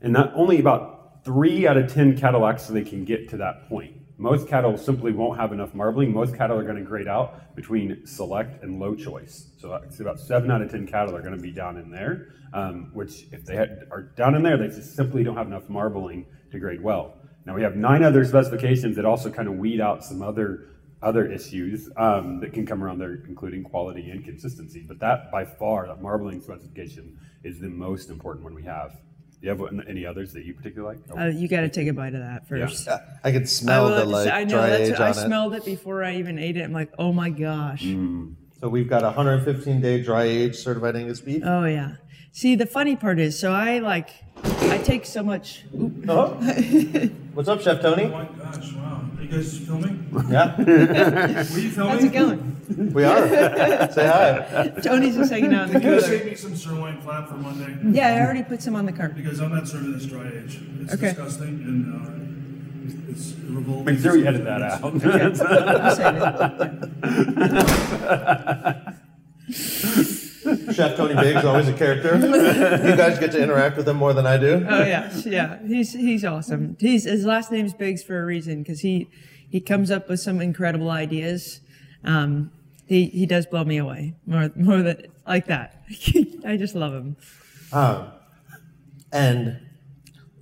[0.03, 0.98] and not only about
[1.29, 3.95] three out of ten cattle actually can get to that point.
[4.17, 6.11] Most cattle simply won't have enough marbling.
[6.11, 9.51] Most cattle are going to grade out between select and low choice.
[9.59, 12.29] So about seven out of ten cattle are going to be down in there.
[12.55, 15.69] Um, which, if they had, are down in there, they just simply don't have enough
[15.69, 17.19] marbling to grade well.
[17.45, 20.71] Now we have nine other specifications that also kind of weed out some other
[21.03, 24.83] other issues um, that can come around there, including quality and consistency.
[24.89, 28.97] But that, by far, that marbling specification is the most important one we have.
[29.41, 31.17] Do you have any others that you particularly like?
[31.19, 32.89] Uh, you got to take a bite of that first.
[32.89, 35.11] Uh, I can smell I, the will- like I know dry that's age I on
[35.11, 35.15] it.
[35.15, 36.63] smelled it before I even ate it.
[36.63, 37.83] I'm like, oh my gosh.
[38.61, 41.43] So we've got 115 day dry age certified Angus beef.
[41.45, 41.97] Oh yeah.
[42.33, 44.11] See, the funny part is, so I like,
[44.43, 45.65] I take so much.
[46.09, 46.29] Oh.
[47.35, 48.05] What's up, Chef Tony?
[48.05, 49.03] Oh my gosh, wow.
[49.17, 50.05] Are you guys filming?
[50.31, 50.63] Yeah, Were
[51.59, 51.93] you filming?
[51.95, 52.93] How's it going?
[52.93, 53.29] we are.
[53.93, 54.69] Say hi.
[54.83, 56.09] Tony's just hanging out in the Can you cooler.
[56.09, 57.77] save me some sirloin flap for Monday?
[57.97, 59.15] Yeah, I already put some on the cart.
[59.15, 60.61] Because I'm not serving this dry age.
[60.81, 61.09] It's Okay.
[61.09, 63.85] disgusting and uh, it's revolting.
[63.87, 64.83] Make sure we edit that out.
[64.85, 65.01] I'll
[65.95, 66.15] save
[69.49, 70.18] it.
[70.73, 72.17] Chef Tony Biggs, always a character.
[72.17, 74.67] You guys get to interact with him more than I do.
[74.69, 75.59] Oh yeah, yeah.
[75.67, 76.77] He's he's awesome.
[76.79, 79.09] He's his last name's Biggs for a reason because he
[79.49, 81.61] he comes up with some incredible ideas.
[82.05, 82.51] Um,
[82.87, 85.83] he he does blow me away more more than like that.
[86.47, 87.17] I just love him.
[89.13, 89.61] And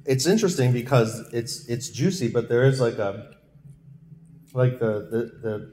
[0.04, 3.34] it's interesting because it's it's juicy, but there is like a
[4.52, 5.72] like the the the,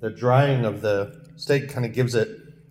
[0.00, 2.28] the drying of the steak kind of gives it.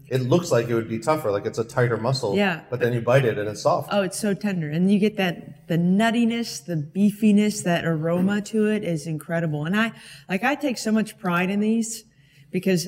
[0.10, 2.36] It looks like it would be tougher, like it's a tighter muscle.
[2.36, 2.62] Yeah.
[2.70, 3.90] But then you bite it and it's soft.
[3.92, 8.46] Oh, it's so tender, and you get that the nuttiness, the beefiness, that aroma mm.
[8.46, 9.66] to it is incredible.
[9.66, 9.92] And I
[10.30, 12.06] like I take so much pride in these
[12.52, 12.88] because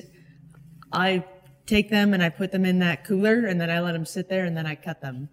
[0.93, 1.25] I
[1.65, 4.29] take them and I put them in that cooler, and then I let them sit
[4.29, 5.29] there, and then I cut them.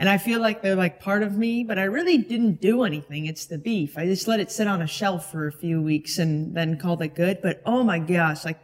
[0.00, 3.26] And I feel like they're like part of me, but I really didn't do anything.
[3.26, 3.98] It's the beef.
[3.98, 7.02] I just let it sit on a shelf for a few weeks and then called
[7.02, 7.40] it good.
[7.42, 8.60] But oh my gosh, like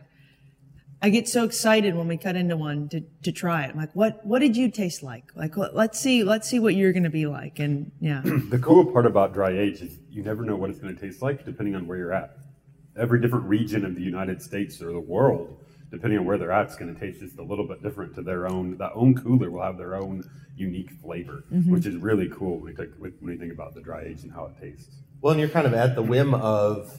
[1.04, 3.72] I get so excited when we cut into one to, to try it.
[3.72, 5.32] I'm like, what what did you taste like?
[5.36, 7.58] Like let, let's see let's see what you're gonna be like.
[7.58, 8.22] And yeah.
[8.54, 11.20] The cool part about dry age is you never know what it's going to taste
[11.20, 12.38] like depending on where you're at.
[12.98, 15.58] Every different region of the United States or the world,
[15.90, 18.22] depending on where they're at, is going to taste just a little bit different to
[18.22, 18.78] their own.
[18.78, 20.24] That own cooler will have their own
[20.56, 21.70] unique flavor, mm-hmm.
[21.70, 24.32] which is really cool when you, think, when you think about the dry age and
[24.32, 24.94] how it tastes.
[25.20, 26.98] Well, and you're kind of at the whim of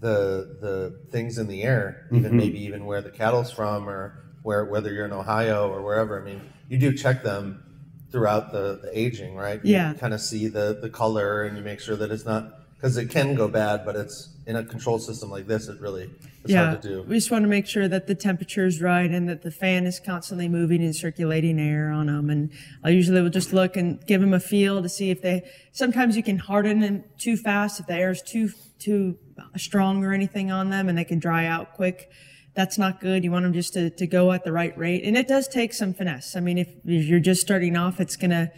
[0.00, 2.36] the the things in the air, even mm-hmm.
[2.36, 6.20] maybe even where the cattle's from, or where whether you're in Ohio or wherever.
[6.20, 7.62] I mean, you do check them
[8.10, 9.64] throughout the, the aging, right?
[9.64, 9.94] You Yeah.
[9.94, 13.10] kind of see the the color and you make sure that it's not because it
[13.10, 15.68] can go bad, but it's in a control system like this.
[15.68, 16.10] It really
[16.42, 17.02] it's yeah, hard to do.
[17.02, 19.84] we just want to make sure that the temperature is right and that the fan
[19.84, 22.30] is constantly moving and circulating air on them.
[22.30, 22.50] And
[22.82, 25.42] I usually will just look and give them a feel to see if they.
[25.72, 29.18] Sometimes you can harden them too fast if the air is too too
[29.56, 32.10] strong or anything on them, and they can dry out quick.
[32.54, 33.24] That's not good.
[33.24, 35.74] You want them just to, to go at the right rate, and it does take
[35.74, 36.34] some finesse.
[36.34, 38.50] I mean, if, if you're just starting off, it's gonna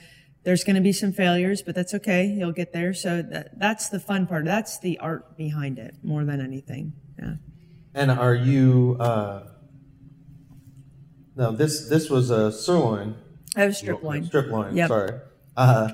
[0.44, 2.26] there's going to be some failures, but that's okay.
[2.26, 2.92] You'll get there.
[2.94, 4.44] So that, that's the fun part.
[4.44, 6.94] That's the art behind it more than anything.
[7.18, 7.34] Yeah.
[7.94, 8.96] And are you?
[8.98, 9.44] Uh,
[11.36, 13.16] no, this this was a sirloin.
[13.56, 14.24] I have strip loin.
[14.24, 14.76] Strip loin.
[14.76, 14.88] Yep.
[14.88, 15.20] Sorry.
[15.56, 15.90] Uh,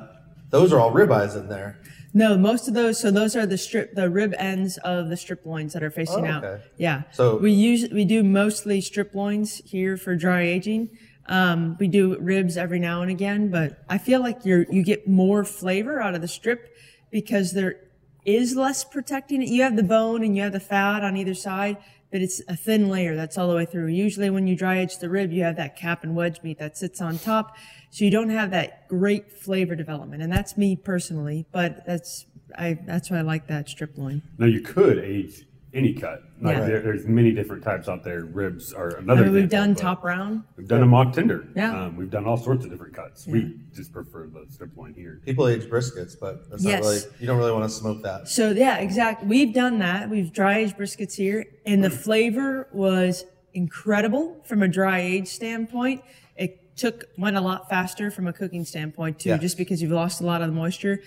[0.50, 1.80] those are all ribeyes in there.
[2.14, 2.98] No, most of those.
[2.98, 6.26] So those are the strip, the rib ends of the strip loins that are facing
[6.26, 6.44] Oh, out.
[6.44, 6.64] okay.
[6.76, 7.02] Yeah.
[7.12, 10.90] So- we use we do mostly strip loins here for dry aging.
[11.28, 15.06] Um, we do ribs every now and again, but I feel like you're you get
[15.06, 16.74] more flavor out of the strip
[17.10, 17.80] because there
[18.24, 19.48] is less protecting it.
[19.48, 21.76] You have the bone and you have the fat on either side,
[22.10, 23.86] but it's a thin layer that's all the way through.
[23.86, 26.76] Usually when you dry age the rib, you have that cap and wedge meat that
[26.76, 27.56] sits on top.
[27.90, 30.22] So you don't have that great flavor development.
[30.22, 34.22] And that's me personally, but that's, I, that's why I like that strip loin.
[34.38, 36.22] Now you could age any cut.
[36.40, 36.64] Like Yeah.
[36.66, 38.24] there, there's many different types out there.
[38.24, 39.24] Ribs are I another.
[39.24, 40.42] mean, we've example, done but top round.
[40.56, 41.48] We've done a mock tender.
[41.56, 41.86] Yeah.
[41.86, 43.26] Um, we've done all sorts of different cuts.
[43.26, 45.20] We just prefer the strip loin here.
[45.24, 46.82] People age briskets, but that's Yes.
[46.84, 47.00] not really.
[47.20, 48.28] You don't really want to smoke that.
[48.28, 49.26] So yeah, exactly.
[49.28, 50.08] We've done that.
[50.10, 53.24] We've dry aged briskets here, and the flavor was
[53.54, 56.02] incredible from a dry age standpoint.
[56.36, 59.38] It took went a lot faster from a cooking standpoint too, Yeah.
[59.38, 61.00] just because you've lost a lot of the moisture.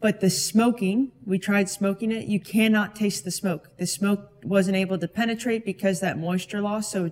[0.00, 2.26] But the smoking, we tried smoking it.
[2.26, 3.76] You cannot taste the smoke.
[3.76, 6.90] The smoke wasn't able to penetrate because that moisture loss.
[6.90, 7.10] So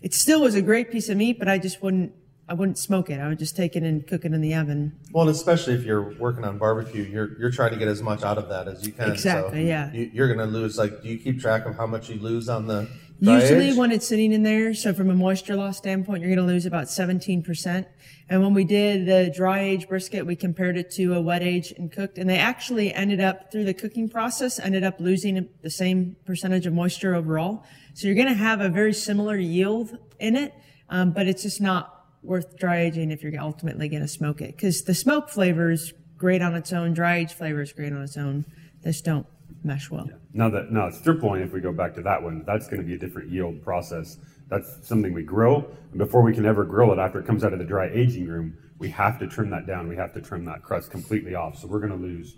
[0.00, 2.12] it still was a great piece of meat, but I just wouldn't.
[2.48, 3.20] I wouldn't smoke it.
[3.20, 4.98] I would just take it and cook it in the oven.
[5.12, 8.24] Well, and especially if you're working on barbecue, you're you're trying to get as much
[8.24, 9.10] out of that as you can.
[9.10, 9.92] Exactly, So yeah.
[9.92, 10.76] You, you're going to lose.
[10.76, 12.88] Like, do you keep track of how much you lose on the?
[13.22, 16.52] Usually, when it's sitting in there, so from a moisture loss standpoint, you're going to
[16.52, 17.86] lose about 17%.
[18.28, 21.72] And when we did the dry age brisket, we compared it to a wet age
[21.76, 25.70] and cooked, and they actually ended up through the cooking process, ended up losing the
[25.70, 27.64] same percentage of moisture overall.
[27.94, 30.52] So you're going to have a very similar yield in it,
[30.88, 34.56] um, but it's just not worth dry aging if you're ultimately going to smoke it
[34.56, 38.02] because the smoke flavor is great on its own, dry age flavor is great on
[38.02, 38.46] its own.
[38.82, 39.26] Just don't
[39.62, 40.08] mesh well.
[40.32, 42.86] Now that now strip loin, if we go back to that one, that's going to
[42.86, 44.16] be a different yield process.
[44.48, 47.52] That's something we grill, and before we can ever grill it, after it comes out
[47.52, 49.88] of the dry aging room, we have to trim that down.
[49.88, 51.56] We have to trim that crust completely off.
[51.58, 52.36] So we're going to lose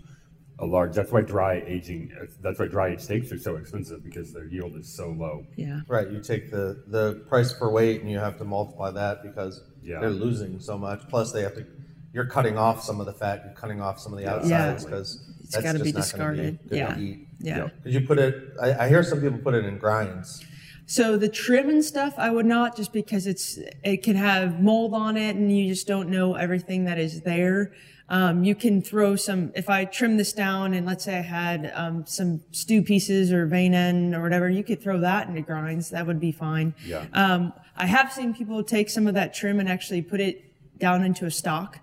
[0.59, 0.95] a large.
[0.95, 2.11] That's why dry aging.
[2.41, 5.45] That's why dry aged steaks are so expensive because their yield is so low.
[5.57, 5.81] Yeah.
[5.89, 6.09] Right.
[6.09, 9.99] You take the the price per weight and you have to multiply that because Yeah.
[9.99, 11.01] they're losing so much.
[11.09, 11.65] Plus, they have to.
[12.15, 13.41] You're cutting off some of the fat.
[13.43, 16.01] You're cutting off some of the outsides because It's that's gotta just be not gonna
[16.03, 16.59] discarded.
[16.69, 16.93] good Yeah.
[16.93, 17.27] To eat.
[17.39, 17.67] Yeah.
[17.83, 18.53] Did you put it?
[18.61, 20.41] I, I hear some people put it in grinds.
[20.85, 24.93] So the trim and stuff, I would not just because it's it can have mold
[24.93, 27.73] on it and you just don't know everything that is there.
[28.07, 29.51] Um, you can throw some.
[29.53, 33.45] If I trim this down and let's say I had um, some stew pieces or
[33.45, 35.89] vein end or whatever, you could throw that into grinds.
[35.89, 36.75] That would be fine.
[36.85, 37.07] Yeah.
[37.11, 40.43] Um, I have seen people take some of that trim and actually put it
[40.79, 41.79] down into a stock.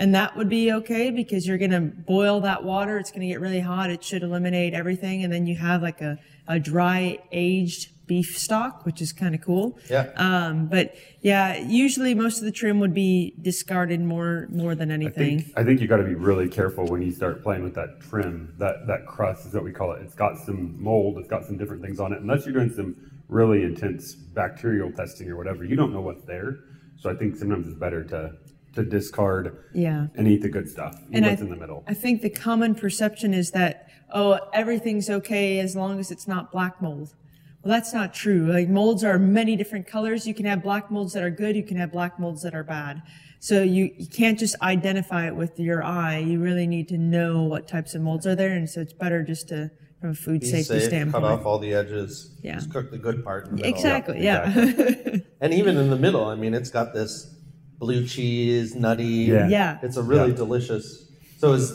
[0.00, 2.96] And that would be okay because you're going to boil that water.
[2.96, 3.90] It's going to get really hot.
[3.90, 5.22] It should eliminate everything.
[5.22, 9.42] And then you have like a, a dry aged beef stock, which is kind of
[9.42, 9.78] cool.
[9.90, 10.10] Yeah.
[10.16, 15.38] Um, but yeah, usually most of the trim would be discarded more, more than anything.
[15.38, 17.74] I think I think you got to be really careful when you start playing with
[17.74, 18.54] that trim.
[18.56, 20.02] That that crust is what we call it.
[20.02, 21.18] It's got some mold.
[21.18, 22.22] It's got some different things on it.
[22.22, 22.96] Unless you're doing some
[23.28, 26.60] really intense bacterial testing or whatever, you don't know what's there.
[26.96, 28.32] So I think sometimes it's better to
[28.74, 30.06] to discard Yeah.
[30.14, 30.94] and eat the good stuff.
[31.10, 31.84] Eat And what's I, in the middle.
[31.88, 36.52] I think the common perception is that, oh, everything's okay as long as it's not
[36.52, 37.14] black mold.
[37.62, 38.50] Well, that's not true.
[38.52, 40.26] Like molds are many different colors.
[40.26, 41.56] You can have black molds that are good.
[41.56, 43.02] You can have black molds that are bad.
[43.38, 46.18] So you, you can't just identify it with your eye.
[46.18, 48.52] You really need to know what types of molds are there.
[48.52, 51.22] And so it's better just to, from a food Be safety safe, standpoint.
[51.24, 52.34] cut off all the edges.
[52.42, 52.54] Yeah.
[52.54, 53.74] Just cook the good part in the middle.
[53.74, 54.22] Exactly.
[54.22, 55.16] Yeah.
[55.42, 57.34] And even in the middle, I mean, it's got this
[57.80, 59.04] blue cheese, nutty.
[59.04, 59.48] Yeah.
[59.48, 59.78] Yeah.
[59.82, 60.36] It's a really Yeah.
[60.36, 61.10] delicious.
[61.38, 61.72] So is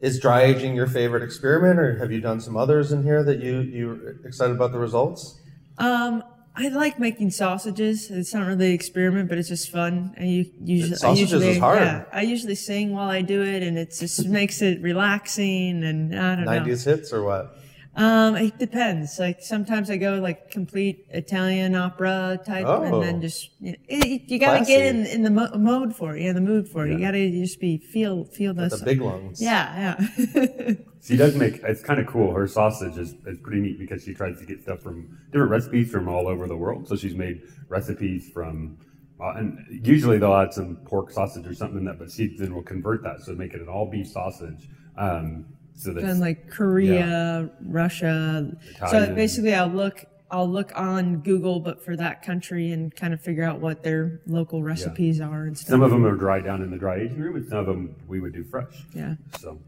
[0.00, 3.38] is dry aging your favorite experiment, or have you done some others in here that
[3.38, 5.38] you you excited about the results?
[5.78, 6.24] Um,
[6.56, 8.10] I like making sausages.
[8.10, 10.12] It's not really an experiment, but it's just fun.
[10.18, 11.80] And you usually, Sausages I usually, is hard.
[11.80, 15.84] Yeah, I usually sing while I do it, and it just makes it relaxing.
[15.84, 16.52] And I don't know.
[16.52, 17.56] Nineties hits or what?
[17.94, 19.18] Um, it depends.
[19.18, 22.82] Like sometimes I go like complete Italian opera type, Oh.
[22.82, 25.94] and then just you, know, it, you got to get in in the mo- mode
[25.94, 26.92] for it, yeah, the mood for it.
[26.92, 28.78] You got to just be feel feel those.
[28.78, 29.42] The big lungs.
[29.42, 30.74] yeah, yeah.
[31.04, 32.32] She does make it's kind of cool.
[32.32, 35.90] Her sausage is, is pretty neat because she tries to get stuff from different recipes
[35.90, 36.86] from all over the world.
[36.86, 38.78] So she's made recipes from,
[39.20, 42.54] uh, and usually they'll add some pork sausage or something in that, but she then
[42.54, 44.68] will convert that so make it an all beef sausage.
[44.96, 48.50] Um, so that's Done like Korea, Russia.
[48.90, 50.04] So basically, I'll look.
[50.30, 54.22] I'll look on Google, but for that country, and kind of figure out what their
[54.26, 55.68] local recipes are and stuff.
[55.68, 57.94] some of them are dry down in the dry aging room, and some of them
[58.08, 58.86] we would do fresh.
[58.94, 59.16] yeah.
[59.38, 59.60] So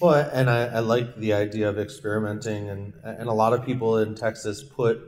[0.00, 3.98] Well, and I, I like the idea of experimenting, and and a lot of people
[3.98, 5.00] in Texas put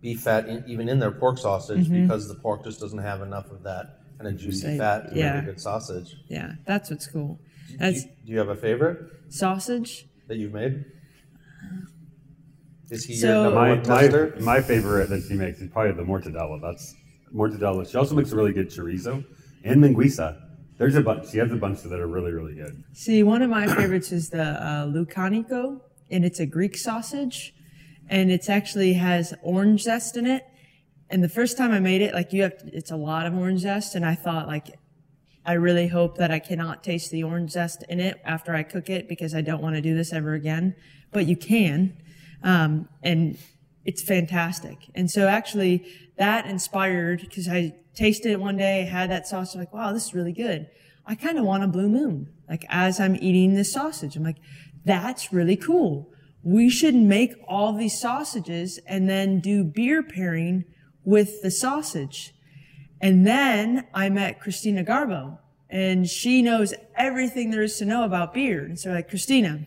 [0.00, 2.02] beef fat in, even in their pork sausage mm-hmm.
[2.02, 5.16] because the pork just doesn't have enough of that kind of juicy Say- fat to
[5.16, 5.34] yeah.
[5.34, 6.16] make a good sausage.
[6.28, 7.38] Yeah, that's what's cool.
[7.78, 10.06] Do you, do you have a favorite sausage.
[10.28, 10.84] that you've made?
[12.90, 14.34] Is he So- your number my one tester?
[14.40, 16.60] my, my favorite that she makes is probably the mortadella.
[16.60, 16.94] That's
[17.34, 17.90] mortadella.
[17.90, 19.24] She also makes a really good chorizo
[19.64, 20.40] and linguiça.
[20.78, 21.30] There's a bunch.
[21.30, 22.82] She has a bunch that are really really good.
[22.92, 27.54] See, one of my favorites is the uh, loukaniko, and it's a Greek sausage,
[28.08, 30.42] and it's actually has orange zest in it.
[31.10, 33.60] And the first time I made it, like you have, it's a lot of orange
[33.60, 34.76] zest, and I thought like,
[35.46, 38.88] I really hope that I cannot taste the orange zest in it after I cook
[38.88, 40.74] it because I don't want to do this ever again.
[41.12, 41.96] But you can,
[42.42, 43.38] um, and
[43.84, 44.78] it's fantastic.
[44.94, 49.72] And so actually that inspired because I tasted it one day, had that sausage, like,
[49.72, 50.68] wow, this is really good.
[51.06, 52.32] I kind of want a blue moon.
[52.48, 54.38] Like as I'm eating this sausage, I'm like,
[54.84, 56.10] that's really cool.
[56.42, 60.64] We should make all these sausages and then do beer pairing
[61.04, 62.34] with the sausage.
[63.04, 65.36] And then I met Christina Garbo
[65.68, 68.64] and she knows everything there is to know about beer.
[68.64, 69.66] And so like, Christina,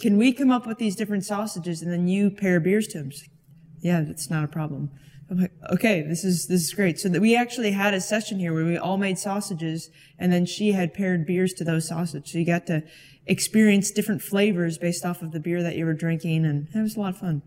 [0.00, 3.10] can we come up with these different sausages and then you pair beers to them?
[3.10, 3.30] Like,
[3.78, 4.90] yeah, that's not a problem.
[5.30, 6.98] I'm like, okay, this is, this is great.
[6.98, 10.44] So that we actually had a session here where we all made sausages and then
[10.44, 12.32] she had paired beers to those sausages.
[12.32, 12.82] So you got to
[13.26, 16.44] experience different flavors based off of the beer that you were drinking.
[16.44, 17.42] And it was a lot of fun.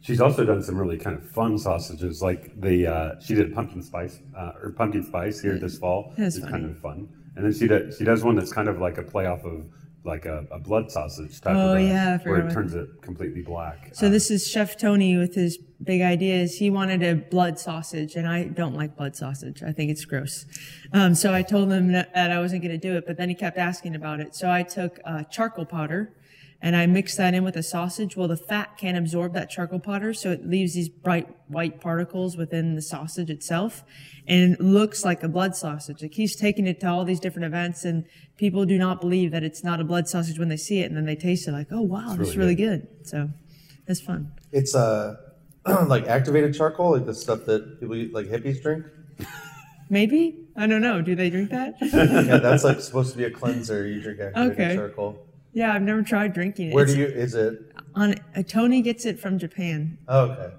[0.00, 3.82] She's also done some really kind of fun sausages, like the uh, she did pumpkin
[3.82, 6.12] spice uh, or pumpkin spice here this fall.
[6.16, 7.08] That's it's kind of fun.
[7.36, 9.66] And then she does she does one that's kind of like a play off of
[10.04, 13.42] like a, a blood sausage type Oh, of a, yeah, where it turns it completely
[13.42, 13.90] black.
[13.92, 16.54] So Uh, this is Chef Tony with his big ideas.
[16.56, 19.62] He wanted a blood sausage, and I don't like blood sausage.
[19.62, 20.46] I think it's gross.
[20.92, 23.28] Um, so I told him that, that I wasn't going to do it, but then
[23.28, 24.34] he kept asking about it.
[24.34, 26.14] So I took uh, charcoal powder,
[26.60, 28.16] and I mix that in with a sausage.
[28.16, 32.36] Well, the fat can't absorb that charcoal powder, so it leaves these bright white particles
[32.36, 33.84] within the sausage itself,
[34.26, 36.02] and it looks like a blood sausage.
[36.02, 38.04] Like he's taking it to all these different events, and
[38.36, 40.96] people do not believe that it's not a blood sausage when they see it, and
[40.96, 42.88] then they taste it like, oh wow, it's really really good.
[43.04, 43.30] So
[43.86, 44.32] it's fun.
[44.50, 45.16] It's uh,
[45.86, 48.84] like activated charcoal, like the stuff that people eat, like hippies drink.
[49.90, 51.00] Maybe I don't know.
[51.02, 51.76] Do they drink that?
[51.80, 53.86] Yeah, that's like supposed to be a cleanser.
[53.86, 54.74] You drink activated Okay.
[54.74, 55.24] charcoal.
[55.58, 56.74] Yeah, I've never tried drinking it.
[56.74, 57.06] Where do you?
[57.06, 57.72] Is it?
[57.96, 59.98] on uh, Tony gets it from Japan.
[60.06, 60.54] Oh, okay,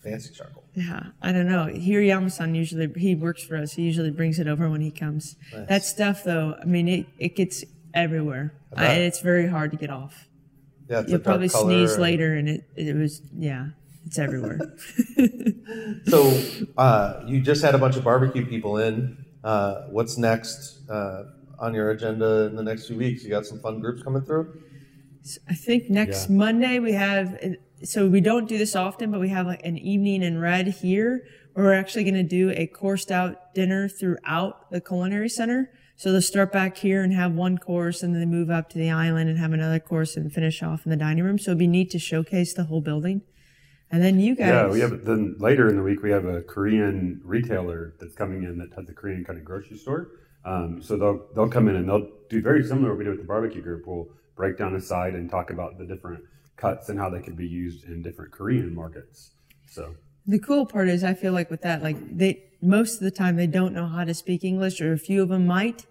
[0.00, 0.62] fancy charcoal.
[0.74, 1.66] Yeah, I don't know.
[1.66, 3.72] Here, Yamasan usually he works for us.
[3.72, 5.34] He usually brings it over when he comes.
[5.52, 8.54] That stuff, though, I mean, it, it gets everywhere.
[8.76, 10.28] I it's very hard to get off.
[10.88, 13.70] Yeah, it's You'll a dark probably sneeze and- later, and it it was yeah,
[14.06, 14.58] it's everywhere.
[16.06, 16.40] So
[16.76, 19.24] uh, you just had a bunch of barbecue people in.
[19.42, 21.24] Uh, what's next uh,
[21.58, 23.24] on your agenda in the next few weeks?
[23.24, 24.60] You got some fun groups coming through.
[25.48, 26.36] I think next Yeah.
[26.36, 27.48] Monday we have, uh,
[27.84, 31.24] so we don't do this often, but we have like an evening in red here
[31.54, 35.70] where we're actually going to do a coursed out dinner throughout the culinary center.
[35.96, 38.78] So they'll start back here and have one course and then they move up to
[38.78, 41.38] the island and have another course and finish off in the dining room.
[41.38, 43.22] So it'd be neat to showcase the whole building.
[43.90, 44.48] And then you guys.
[44.48, 48.42] Yeah, we have then later in the week we have a Korean retailer that's coming
[48.42, 50.08] in that has a Korean kind of grocery store.
[50.44, 53.20] Um, so they'll they'll come in and they'll do very similar what we do with
[53.20, 53.86] the barbecue group.
[53.86, 56.24] We'll break down a side and talk about the different
[56.56, 59.30] cuts and how they can be used in different Korean markets.
[59.66, 59.94] So
[60.26, 63.36] The cool part is I feel like with that, like they, most of the time
[63.36, 65.86] they don't know how to speak English or a few of them might,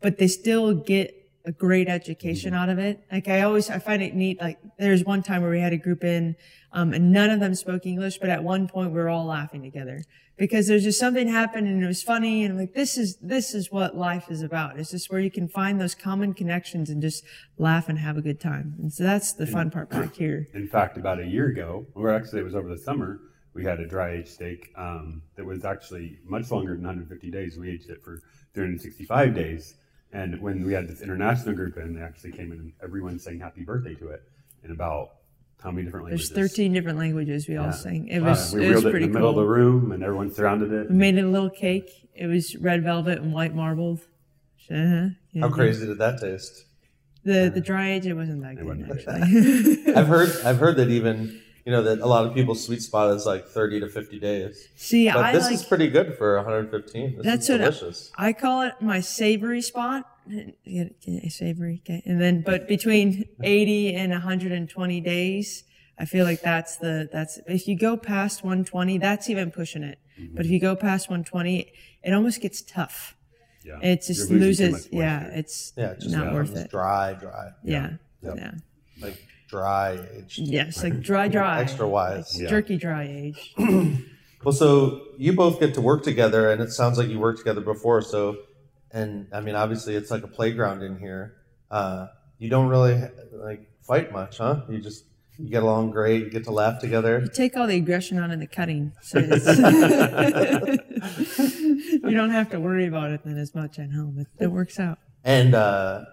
[0.00, 1.15] but they still get
[1.46, 3.00] a great education out of it.
[3.10, 4.40] Like I always, I find it neat.
[4.40, 6.36] Like there's one time where we had a group in,
[6.72, 9.62] um, and none of them spoke English, but at one point we were all laughing
[9.62, 10.02] together
[10.36, 12.42] because there's just something happened and it was funny.
[12.42, 14.78] And I'm like, this is, this is what life is about.
[14.78, 17.24] It's just where you can find those common connections and just
[17.58, 18.74] laugh and have a good time.
[18.78, 20.48] And so that's the fun part back here.
[20.52, 23.20] in fact, about a year ago, or actually it was over the summer,
[23.54, 27.56] we had a dry aged steak um, that was actually much longer than 150 days.
[27.56, 28.20] We aged it for
[28.52, 29.74] 365 days.
[30.12, 33.40] And when we had this international group in, they actually came in and everyone sang
[33.40, 34.22] happy birthday to it.
[34.62, 35.10] And about
[35.62, 36.30] how many different languages?
[36.30, 38.08] There's 13 different languages we all sang.
[38.08, 39.92] It Wow, was we it was wheeled it in pretty the middle of the room,
[39.92, 40.90] and everyone surrounded it.
[40.90, 42.08] We made it a little cake.
[42.14, 44.00] It was red velvet and white marbled.
[44.70, 45.08] Uh-huh.
[45.32, 45.42] Yeah.
[45.42, 46.64] How crazy did that taste?
[47.24, 49.92] The the dry age it wasn't that It good wasn't actually.
[49.94, 53.14] I've heard I've heard that even you know that a lot of people's sweet spot
[53.16, 54.68] is like 30 to 50 days.
[54.76, 57.16] See, But I this like is pretty good for 115.
[57.16, 58.10] This That's is what I- delicious.
[58.16, 60.08] I call it my savory spot.
[60.28, 60.56] Get
[61.04, 62.02] it, savory, okay.
[62.06, 65.64] And then, but between 80 and 120 days,
[65.98, 69.98] I feel like that's the, that's, if you go past 120, that's even pushing it.
[70.34, 73.16] But if you go past 120, it almost gets tough.
[73.64, 73.78] Yeah.
[73.82, 76.70] It just You're losing too loses, yeah, it's yeah, it just not worth becomes it.
[76.70, 77.90] dry, dry, Yeah.
[78.22, 78.34] Yep.
[78.36, 78.50] Yeah.
[79.00, 80.38] like dry aged.
[80.38, 81.60] Yes, like dry, dry.
[81.60, 82.40] Extra wise.
[82.40, 82.48] Yeah.
[82.48, 83.54] Jerky dry age.
[84.46, 87.62] Well, so you both get to work together, and it sounds like you worked together
[87.62, 88.00] before.
[88.00, 88.36] So,
[88.92, 91.34] and I mean, obviously, it's like a playground in here.
[91.68, 92.06] Uh,
[92.38, 94.60] you don't really like fight much, huh?
[94.68, 95.04] You just
[95.36, 96.22] you get along great.
[96.22, 97.18] You get to laugh together.
[97.20, 98.92] You take all the aggression out of the cutting.
[99.02, 99.46] So it's,
[102.04, 104.18] you don't have to worry about it then as much at home.
[104.20, 104.98] It, it works out.
[105.24, 106.04] And uh,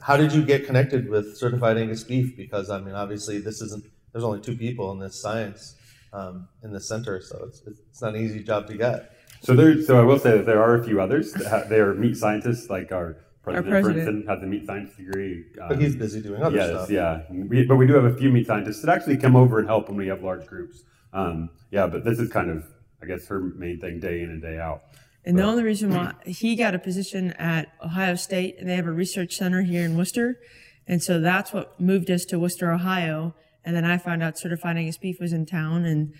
[0.00, 2.36] how did you get connected with Certified Angus Beef?
[2.36, 3.84] Because I mean, obviously, this isn't.
[4.12, 5.74] There's only two people in this science
[6.12, 9.12] um, in the center, so it's it's not an easy job to get.
[9.42, 11.32] So there, so I will say that there are a few others.
[11.32, 13.98] That ha- they are meat scientists, like our president, for president.
[14.08, 15.44] instance, has a meat science degree.
[15.60, 16.90] Um, But he's busy doing other yes, stuff.
[16.90, 17.22] yeah.
[17.30, 19.88] We, but we do have a few meat scientists that actually come over and help
[19.88, 20.82] when we have large groups.
[21.12, 22.66] Um, yeah, but this is kind of,
[23.02, 24.82] I guess, her main thing, day in and day out.
[25.28, 28.86] And the only reason why he got a position at Ohio State, and they have
[28.86, 30.40] a research center here in Wooster,
[30.86, 33.34] and so that's what moved us to Wooster, Ohio.
[33.62, 36.14] And then I found out Certified Angus Beef was in town, and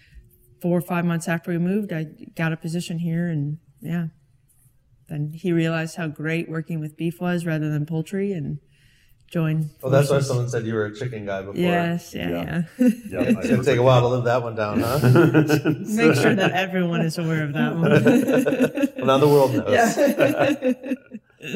[0.61, 2.05] four or five months after we moved, I
[2.37, 4.09] got a position here, and yeah.
[5.09, 8.59] Then he realized how great working with beef was rather than poultry, and
[9.29, 9.70] joined.
[9.83, 11.61] Well, that's why someone said you were a chicken guy before.
[11.61, 12.62] Yes, yeah, Yeah.
[12.79, 12.89] yeah.
[13.09, 14.99] Yeah, It's gonna take a while to live that one down, huh?
[15.03, 17.91] Make sure that everyone is aware of that one.
[18.97, 19.66] well, now the world knows.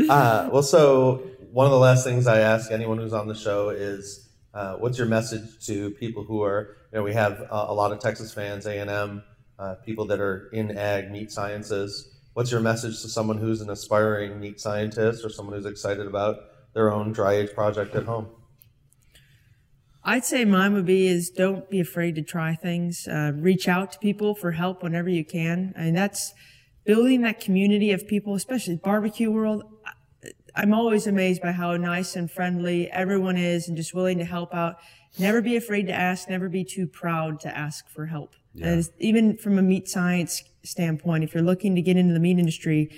[0.11, 3.71] uh, well, so one of the last things I ask anyone who's on the show
[3.71, 7.75] is, uh, what's your message to people who are, you know, we have uh, a
[7.75, 9.23] lot of Texas fans, A and M,
[9.59, 12.09] uh, people that are in ag, meat sciences.
[12.35, 16.37] What's your message to someone who's an aspiring meat scientist or someone who's excited about
[16.75, 18.29] their own dry age project at home?
[20.05, 23.07] I'd say mine would be is don't be afraid to try things.
[23.07, 25.73] Uh, reach out to people for help whenever you can.
[25.77, 26.35] I mean, that's
[26.85, 29.63] building that community of people, especially barbecue world.
[29.87, 34.25] I- I'm always amazed by how nice and friendly everyone is and just willing to
[34.25, 34.77] help out.
[35.19, 36.29] Never be afraid to ask.
[36.29, 38.35] Never be too proud to ask for help.
[38.55, 42.21] And it's- even from a meat science standpoint, if you're looking to get into the
[42.21, 42.91] meat industry,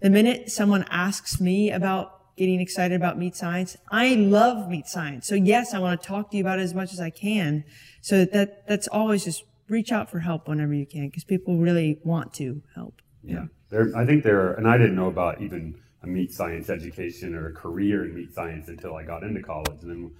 [0.00, 5.26] the minute someone asks me about getting excited about meat science, I love meat science.
[5.26, 7.64] So yes, I want to talk to you about it as much as I can.
[8.00, 11.98] So that that's always just reach out for help whenever you can because people really
[12.04, 13.00] want to help.
[13.22, 13.90] Yeah, there.
[13.96, 17.48] I think there, are, and I didn't know about even a meat science education or
[17.48, 20.10] a career in meat science until I got into college, and then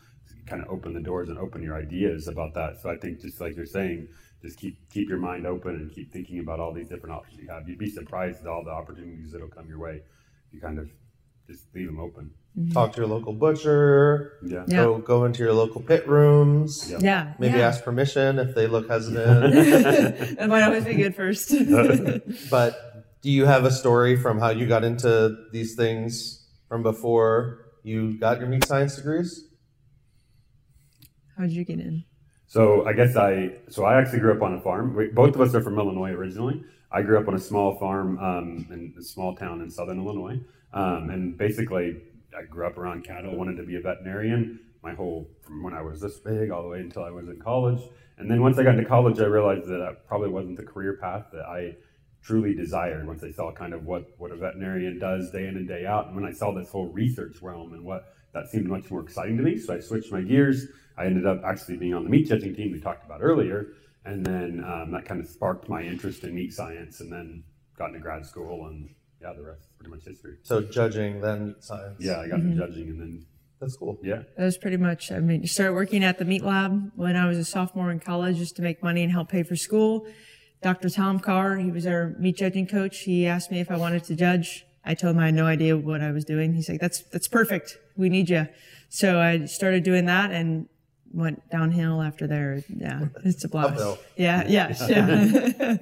[0.46, 2.80] kind of open the doors and open your ideas about that.
[2.82, 4.08] So I think just like you're saying,
[4.42, 7.48] just keep keep your mind open and keep thinking about all these different options you
[7.48, 7.68] have.
[7.68, 10.02] You'd be surprised at all the opportunities that'll come your way.
[10.52, 10.90] You kind of
[11.46, 12.30] just leave them open.
[12.72, 14.38] Talk to your local butcher.
[14.44, 14.64] Yeah.
[14.68, 14.84] Yeah.
[14.84, 16.88] Go go into your local pit rooms.
[16.88, 16.98] Yeah.
[17.00, 17.34] Yeah.
[17.40, 17.66] Maybe yeah.
[17.66, 19.54] ask permission if they look hesitant.
[20.38, 21.52] that might always be good first.
[22.50, 27.66] but do you have a story from how you got into these things from before
[27.82, 29.48] you got your meat science degrees?
[31.36, 32.04] How did you get in?
[32.46, 34.94] So I guess I so I actually grew up on a farm.
[34.94, 36.62] We, both of us are from Illinois originally.
[36.92, 40.38] I grew up on a small farm um, in a small town in southern Illinois,
[40.74, 42.02] um, and basically
[42.36, 43.34] I grew up around cattle.
[43.34, 46.68] Wanted to be a veterinarian my whole from when I was this big all the
[46.68, 47.80] way until I was in college.
[48.18, 50.98] And then once I got into college, I realized that that probably wasn't the career
[51.00, 51.76] path that I
[52.22, 53.06] truly desired.
[53.06, 56.06] Once I saw kind of what what a veterinarian does day in and day out,
[56.06, 59.36] and when I saw this whole research realm and what that seemed much more exciting
[59.38, 60.66] to me, so I switched my gears.
[60.96, 63.72] I ended up actually being on the meat judging team we talked about earlier,
[64.04, 67.42] and then um, that kind of sparked my interest in meat science, and then
[67.76, 68.90] got into grad school, and
[69.24, 70.36] yeah, the rest is pretty much history.
[70.42, 71.96] So judging, then meat science.
[71.98, 72.58] Yeah, I got the mm-hmm.
[72.58, 73.26] judging, and then
[73.60, 73.98] That's cool.
[74.02, 77.16] yeah, That was pretty much, I mean, you started working at the meat lab when
[77.16, 80.06] I was a sophomore in college just to make money and help pay for school.
[80.62, 80.90] Dr.
[80.90, 83.00] Tom Carr, he was our meat judging coach.
[83.00, 84.64] He asked me if I wanted to judge.
[84.84, 86.52] I told him I had no idea what I was doing.
[86.52, 87.78] He's like, that's, that's perfect.
[87.96, 88.46] We need you.
[88.90, 90.68] So I started doing that and
[91.14, 92.62] went downhill after there.
[92.68, 93.74] Yeah, it's a blast.
[93.74, 93.98] Uphill.
[94.16, 95.76] Yeah, yes, yeah.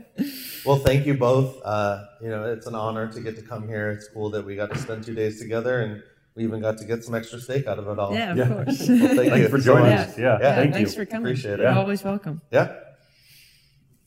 [0.64, 1.60] Well, thank you both.
[1.64, 3.90] Uh, you know, it's an honor to get to come here.
[3.90, 6.02] It's cool that we got to spend two days together, and
[6.36, 8.12] we even got to get some extra steak out of it all.
[8.14, 8.48] Yeah, of Yeah.
[8.48, 8.88] course.
[8.88, 10.08] Well, thank Thanks you for joining much.
[10.08, 10.18] us.
[10.18, 10.98] Yeah, Yeah, thank Thanks you.
[10.98, 11.26] for coming.
[11.32, 11.60] Appreciate it.
[11.60, 12.40] You're always welcome.
[12.50, 12.74] Yeah.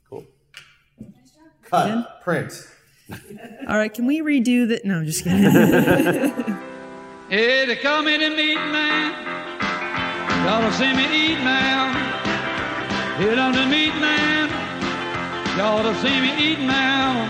[0.09, 0.25] Cool.
[1.63, 2.21] Cut.
[2.23, 2.53] Print.
[3.67, 4.83] All right, can we redo that?
[4.85, 5.43] No, I'm just kidding.
[7.29, 9.34] Hey, they call me the meat man.
[10.45, 11.89] Y'all see me eat now.
[13.17, 14.47] Hit on the meat man.
[15.57, 17.27] Y'all see me eat now.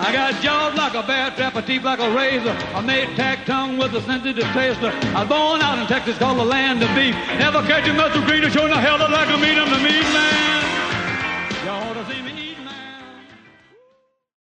[0.00, 2.50] I got jaws like a bear trap, a teeth like a razor.
[2.74, 4.92] I made tack tongue with a sensitive taster.
[5.16, 7.14] I was born out in Texas, called the land of beef.
[7.38, 9.56] Never catch a muscle green or showing the hell like a meat.
[9.56, 10.63] I'm the meat